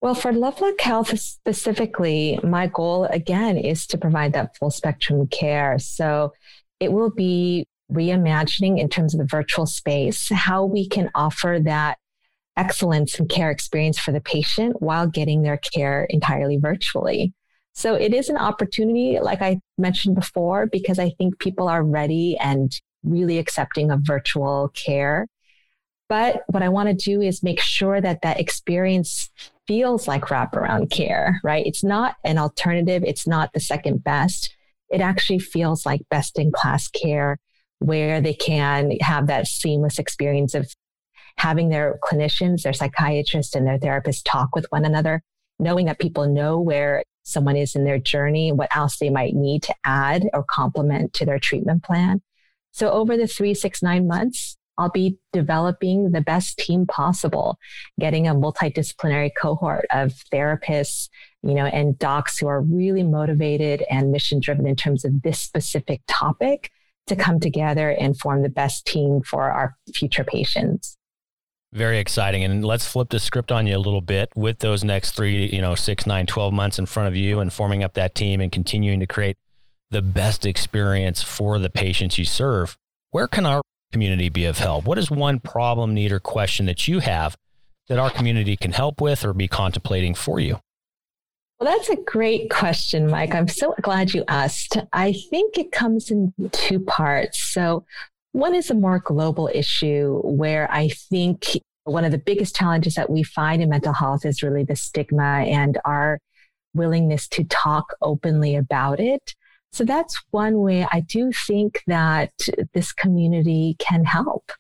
Well, 0.02 0.16
for 0.16 0.34
LuvLuk 0.34 0.82
Health 0.82 1.18
specifically, 1.20 2.40
my 2.44 2.66
goal 2.68 3.06
again 3.06 3.58
is 3.58 3.86
to 3.88 4.00
provide 4.00 4.34
that 4.34 4.58
full 4.58 4.72
spectrum 4.72 5.28
care. 5.28 5.78
So 5.78 6.34
it 6.80 6.92
will 6.92 7.12
be 7.12 7.68
reimagining 7.92 8.80
in 8.80 8.90
terms 8.90 9.14
of 9.14 9.20
the 9.20 9.26
virtual 9.26 9.66
space, 9.66 10.30
how 10.32 10.66
we 10.66 10.88
can 10.88 11.10
offer 11.16 11.60
that 11.64 11.98
excellence 12.58 13.20
and 13.20 13.30
care 13.30 13.52
experience 13.52 14.00
for 14.00 14.12
the 14.12 14.22
patient 14.22 14.82
while 14.82 15.08
getting 15.08 15.42
their 15.42 15.58
care 15.58 16.06
entirely 16.10 16.58
virtually. 16.58 17.34
So 17.74 17.96
it 17.96 18.14
is 18.14 18.30
an 18.30 18.38
opportunity, 18.38 19.20
like 19.22 19.42
I 19.42 19.60
mentioned 19.78 20.16
before, 20.16 20.68
because 20.68 21.00
I 21.00 21.12
think 21.12 21.40
people 21.40 21.68
are 21.68 21.84
ready 21.84 22.38
and 22.38 22.72
really 23.04 23.38
accepting 23.38 23.92
of 23.92 24.02
virtual 24.04 24.70
care. 24.74 25.28
But 26.10 26.44
what 26.48 26.62
I 26.62 26.70
want 26.70 26.90
to 26.90 26.94
do 26.94 27.22
is 27.22 27.42
make 27.42 27.62
sure 27.62 28.02
that 28.02 28.22
that 28.22 28.40
experience 28.40 29.30
feels 29.66 30.08
like 30.08 30.26
wraparound 30.26 30.92
care, 30.92 31.40
right? 31.44 31.66
It's 31.66 31.84
not 31.84 32.16
an 32.26 32.38
alternative. 32.38 33.04
It's 33.06 33.26
not 33.26 33.54
the 33.54 33.62
second 33.62 34.04
best. 34.04 34.54
It 34.90 35.00
actually 35.00 35.40
feels 35.40 35.86
like 35.86 36.02
best 36.10 36.38
in 36.38 36.52
class 36.52 36.90
care 36.90 37.38
where 37.82 38.22
they 38.22 38.34
can 38.34 38.91
have 39.02 39.26
that 39.26 39.48
seamless 39.48 39.98
experience 39.98 40.54
of 40.54 40.72
having 41.38 41.70
their 41.70 42.00
clinicians, 42.04 42.62
their 42.62 42.74
psychiatrists, 42.74 43.56
and 43.56 43.65
their 43.65 43.80
therapists 43.80 44.22
talk 44.24 44.56
with 44.56 44.67
one 44.70 44.86
another, 44.86 45.24
knowing 45.58 45.88
that 45.88 46.00
people 46.00 46.28
know 46.28 46.60
where 46.60 47.04
someone 47.24 47.56
is 47.56 47.76
in 47.76 47.84
their 47.84 47.98
journey, 47.98 48.52
what 48.52 48.76
else 48.76 49.00
they 49.00 49.10
might 49.10 49.34
need 49.34 49.63
to 49.63 49.74
add 49.84 50.30
or 50.34 50.44
complement 50.44 51.13
to 51.13 51.26
their 51.26 51.39
treatment 51.39 51.84
plan. 51.84 52.22
So 52.72 52.91
over 52.91 53.17
the 53.17 53.26
three, 53.26 53.56
six, 53.56 53.82
nine 53.82 54.08
months, 54.08 54.58
I'll 54.78 54.91
be 54.91 55.17
developing 55.34 56.12
the 56.12 56.22
best 56.22 56.60
team 56.60 56.86
possible, 56.86 57.58
getting 58.00 58.28
a 58.28 58.36
multidisciplinary 58.36 59.32
cohort 59.39 59.86
of 59.91 60.13
therapists, 60.32 61.10
you 61.41 61.56
know, 61.56 61.65
and 61.65 61.98
docs 61.98 62.38
who 62.38 62.48
are 62.48 62.62
really 62.62 63.04
motivated 63.04 63.84
and 63.89 64.12
mission 64.12 64.39
driven 64.39 64.67
in 64.67 64.76
terms 64.76 65.04
of 65.04 65.24
this 65.24 65.41
specific 65.41 66.02
topic 66.08 66.70
to 67.12 67.15
come 67.17 67.39
together 67.39 67.89
and 67.89 68.17
form 68.17 68.41
the 68.41 68.50
best 68.50 68.86
team 68.88 69.21
for 69.21 69.52
our 69.52 69.76
future 69.93 70.24
patients. 70.24 70.97
Very 71.74 72.00
exciting. 72.00 72.43
And 72.43 72.63
let's 72.65 72.88
flip 72.88 73.10
the 73.10 73.19
script 73.19 73.52
on 73.52 73.67
you 73.67 73.76
a 73.76 73.80
little 73.80 74.02
bit 74.02 74.30
with 74.36 74.60
those 74.60 74.84
next 74.84 75.12
three, 75.12 75.45
you 75.47 75.62
know, 75.62 75.76
six, 75.76 76.06
nine, 76.06 76.26
12 76.26 76.54
months 76.54 76.80
in 76.80 76.86
front 76.86 77.08
of 77.08 77.15
you 77.15 77.39
and 77.39 77.52
forming 77.52 77.84
up 77.84 77.93
that 77.95 78.15
team 78.15 78.39
and 78.39 78.52
continuing 78.52 79.02
to 79.02 79.08
create 79.08 79.38
the 79.89 80.02
best 80.02 80.45
experience 80.45 81.21
for 81.21 81.60
the 81.60 81.69
patients 81.69 82.17
you 82.17 82.26
serve. 82.26 82.78
Where 83.12 83.28
can 83.28 83.45
our 83.45 83.62
community 83.91 84.30
be 84.30 84.45
of 84.45 84.58
help? 84.58 84.86
What 84.86 84.97
is 84.97 85.12
one 85.12 85.39
problem, 85.39 85.93
need, 85.93 86.13
or 86.13 86.19
question 86.19 86.65
that 86.65 86.88
you 86.88 87.00
have 87.00 87.36
that 87.88 88.00
our 88.00 88.10
community 88.10 88.56
can 88.56 88.71
help 88.71 89.02
with 89.02 89.26
or 89.26 89.34
be 89.34 89.50
contemplating 89.50 90.15
for 90.15 90.39
you? 90.39 90.60
Well, 91.62 91.78
that's 91.78 91.89
a 91.89 91.95
great 91.95 92.50
question, 92.50 93.08
Mike. 93.08 93.36
I'm 93.36 93.47
so 93.47 93.76
glad 93.84 94.15
you 94.15 94.24
asked. 94.28 94.78
I 94.93 95.13
think 95.30 95.60
it 95.60 95.71
comes 95.71 96.10
in 96.10 96.34
two 96.52 96.80
parts. 96.80 97.39
So, 97.54 97.86
one 98.32 98.56
is 98.56 98.71
a 98.71 98.74
more 98.74 98.97
global 98.97 99.47
issue 99.54 100.21
where 100.24 100.67
I 100.71 100.89
think 100.89 101.60
one 101.84 102.04
of 102.04 102.12
the 102.12 102.17
biggest 102.17 102.56
challenges 102.56 102.95
that 102.95 103.12
we 103.12 103.21
find 103.21 103.62
in 103.62 103.69
mental 103.69 103.93
health 103.93 104.26
is 104.26 104.41
really 104.41 104.63
the 104.63 104.76
stigma 104.76 105.45
and 105.45 105.78
our 105.86 106.17
willingness 106.74 107.28
to 107.28 107.43
talk 107.43 107.93
openly 108.02 108.56
about 108.56 109.00
it. 109.00 109.36
So 109.71 109.84
that's 109.84 110.19
one 110.32 110.62
way 110.62 110.88
I 110.91 111.02
do 111.02 111.32
think 111.45 111.84
that 111.86 112.34
this 112.74 112.91
community 112.91 113.76
can 113.78 114.04
help. 114.04 114.52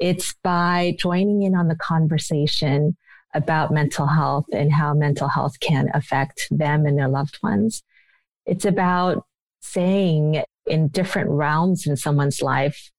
It's 0.00 0.34
by 0.42 0.96
joining 0.98 1.44
in 1.44 1.54
on 1.54 1.68
the 1.68 1.76
conversation 1.76 2.96
about 3.34 3.72
mental 3.72 4.06
health 4.06 4.46
and 4.52 4.72
how 4.72 4.94
mental 4.94 5.28
health 5.28 5.60
can 5.60 5.88
affect 5.94 6.48
them 6.50 6.86
and 6.86 6.98
their 6.98 7.08
loved 7.08 7.38
ones. 7.42 7.82
It's 8.46 8.64
about 8.64 9.24
saying 9.60 10.42
in 10.66 10.88
different 10.88 11.30
realms 11.30 11.86
in 11.86 11.96
someone's 11.96 12.42
life, 12.42 12.90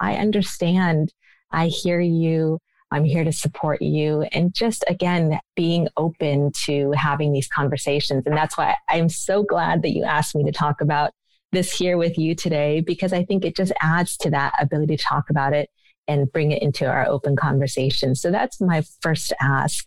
I 0.00 0.16
understand. 0.16 1.12
I 1.50 1.68
hear 1.68 2.00
you. 2.00 2.58
I'm 2.90 3.04
here 3.04 3.24
to 3.24 3.32
support 3.32 3.82
you. 3.82 4.22
And 4.32 4.54
just 4.54 4.84
again, 4.88 5.38
being 5.54 5.88
open 5.96 6.52
to 6.66 6.92
having 6.92 7.32
these 7.32 7.48
conversations. 7.48 8.24
And 8.26 8.36
that's 8.36 8.56
why 8.56 8.76
I'm 8.88 9.08
so 9.08 9.42
glad 9.42 9.82
that 9.82 9.92
you 9.92 10.04
asked 10.04 10.34
me 10.34 10.44
to 10.44 10.52
talk 10.52 10.80
about 10.80 11.12
this 11.52 11.76
here 11.76 11.96
with 11.96 12.18
you 12.18 12.34
today, 12.34 12.80
because 12.80 13.12
I 13.12 13.24
think 13.24 13.44
it 13.44 13.56
just 13.56 13.72
adds 13.80 14.16
to 14.18 14.30
that 14.30 14.52
ability 14.60 14.96
to 14.96 15.02
talk 15.02 15.30
about 15.30 15.52
it 15.52 15.70
and 16.08 16.30
bring 16.30 16.52
it 16.52 16.62
into 16.62 16.86
our 16.86 17.06
open 17.06 17.36
conversation. 17.36 18.14
So 18.14 18.30
that's 18.30 18.60
my 18.60 18.82
first 19.00 19.32
ask. 19.40 19.86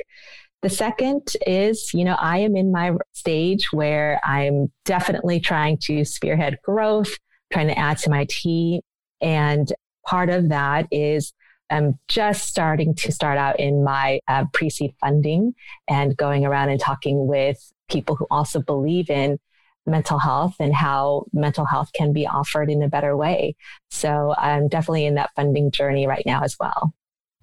The 0.61 0.69
second 0.69 1.33
is, 1.47 1.93
you 1.93 2.03
know, 2.03 2.17
I 2.19 2.39
am 2.39 2.55
in 2.57 2.71
my 2.71 2.91
stage 3.13 3.69
where 3.71 4.19
I'm 4.23 4.71
definitely 4.83 5.39
trying 5.39 5.77
to 5.83 6.03
spearhead 6.03 6.57
growth, 6.63 7.15
trying 7.53 7.67
to 7.67 7.79
add 7.79 7.97
to 7.99 8.09
my 8.09 8.27
team. 8.29 8.81
And 9.21 9.71
part 10.05 10.29
of 10.29 10.49
that 10.49 10.87
is 10.91 11.33
I'm 11.69 11.99
just 12.07 12.47
starting 12.47 12.95
to 12.95 13.11
start 13.11 13.37
out 13.37 13.59
in 13.59 13.83
my 13.83 14.19
uh, 14.27 14.45
pre 14.53 14.69
seed 14.69 14.93
funding 14.99 15.53
and 15.87 16.17
going 16.17 16.45
around 16.45 16.69
and 16.69 16.79
talking 16.79 17.27
with 17.27 17.57
people 17.89 18.15
who 18.15 18.27
also 18.29 18.61
believe 18.61 19.09
in 19.09 19.39
mental 19.89 20.19
health 20.19 20.55
and 20.59 20.73
how 20.73 21.25
mental 21.33 21.65
health 21.65 21.91
can 21.93 22.13
be 22.13 22.27
offered 22.27 22.69
in 22.69 22.81
a 22.81 22.89
better 22.89 23.17
way. 23.17 23.55
So 23.89 24.33
I'm 24.37 24.67
definitely 24.67 25.05
in 25.05 25.15
that 25.15 25.31
funding 25.35 25.71
journey 25.71 26.07
right 26.07 26.23
now 26.25 26.43
as 26.43 26.55
well. 26.59 26.93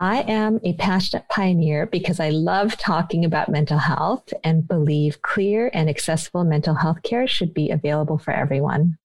I 0.00 0.22
am 0.22 0.60
a 0.64 0.72
passionate 0.74 1.28
pioneer 1.28 1.86
because 1.86 2.20
I 2.20 2.30
love 2.30 2.76
talking 2.78 3.24
about 3.24 3.50
mental 3.50 3.78
health 3.78 4.32
and 4.42 4.66
believe 4.66 5.20
clear 5.22 5.70
and 5.74 5.90
accessible 5.90 6.42
mental 6.42 6.74
health 6.74 7.02
care 7.02 7.26
should 7.26 7.52
be 7.52 7.70
available 7.70 8.16
for 8.16 8.32
everyone. 8.32 8.96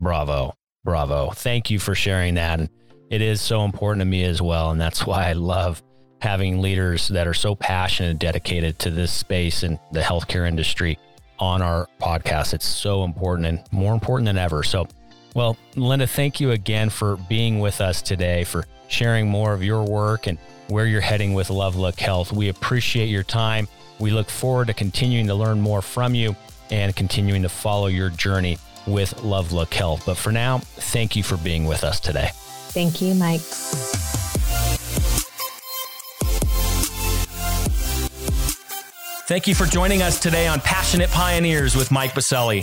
Bravo. 0.00 0.54
Bravo. 0.84 1.30
Thank 1.30 1.70
you 1.70 1.78
for 1.78 1.94
sharing 1.94 2.34
that. 2.34 2.60
And 2.60 2.68
it 3.10 3.22
is 3.22 3.40
so 3.40 3.64
important 3.64 4.00
to 4.00 4.06
me 4.06 4.24
as 4.24 4.42
well. 4.42 4.70
And 4.70 4.80
that's 4.80 5.06
why 5.06 5.28
I 5.28 5.34
love 5.34 5.82
having 6.20 6.60
leaders 6.60 7.08
that 7.08 7.28
are 7.28 7.34
so 7.34 7.54
passionate 7.54 8.10
and 8.10 8.18
dedicated 8.18 8.78
to 8.80 8.90
this 8.90 9.12
space 9.12 9.62
and 9.62 9.78
the 9.92 10.00
healthcare 10.00 10.48
industry 10.48 10.98
on 11.38 11.62
our 11.62 11.88
podcast. 12.00 12.54
It's 12.54 12.66
so 12.66 13.04
important 13.04 13.46
and 13.46 13.62
more 13.70 13.94
important 13.94 14.26
than 14.26 14.38
ever. 14.38 14.62
So, 14.62 14.88
well, 15.34 15.56
Linda, 15.74 16.06
thank 16.06 16.40
you 16.40 16.52
again 16.52 16.90
for 16.90 17.16
being 17.16 17.58
with 17.58 17.80
us 17.80 18.00
today, 18.00 18.44
for 18.44 18.64
sharing 18.88 19.28
more 19.28 19.52
of 19.52 19.62
your 19.62 19.82
work 19.82 20.26
and 20.26 20.38
where 20.68 20.86
you're 20.86 21.00
heading 21.00 21.34
with 21.34 21.48
LuvLuk 21.48 21.98
Health. 21.98 22.32
We 22.32 22.48
appreciate 22.48 23.08
your 23.08 23.24
time. 23.24 23.68
We 23.98 24.10
look 24.10 24.30
forward 24.30 24.68
to 24.68 24.74
continuing 24.74 25.26
to 25.26 25.34
learn 25.34 25.60
more 25.60 25.82
from 25.82 26.14
you 26.14 26.36
and 26.70 26.94
continuing 26.94 27.42
to 27.42 27.48
follow 27.48 27.88
your 27.88 28.10
journey 28.10 28.58
with 28.86 29.14
LuvLuk 29.16 29.72
Health. 29.74 30.04
But 30.06 30.16
for 30.16 30.32
now, 30.32 30.58
thank 30.58 31.16
you 31.16 31.22
for 31.22 31.36
being 31.36 31.64
with 31.64 31.84
us 31.84 32.00
today. 32.00 32.30
Thank 32.32 33.02
you, 33.02 33.14
Mike. 33.14 33.40
Thank 39.26 39.46
you 39.46 39.54
for 39.54 39.64
joining 39.64 40.02
us 40.02 40.20
today 40.20 40.46
on 40.46 40.60
Passionate 40.60 41.10
Pioneers 41.10 41.74
with 41.74 41.90
Mike 41.90 42.12
Biselli. 42.12 42.62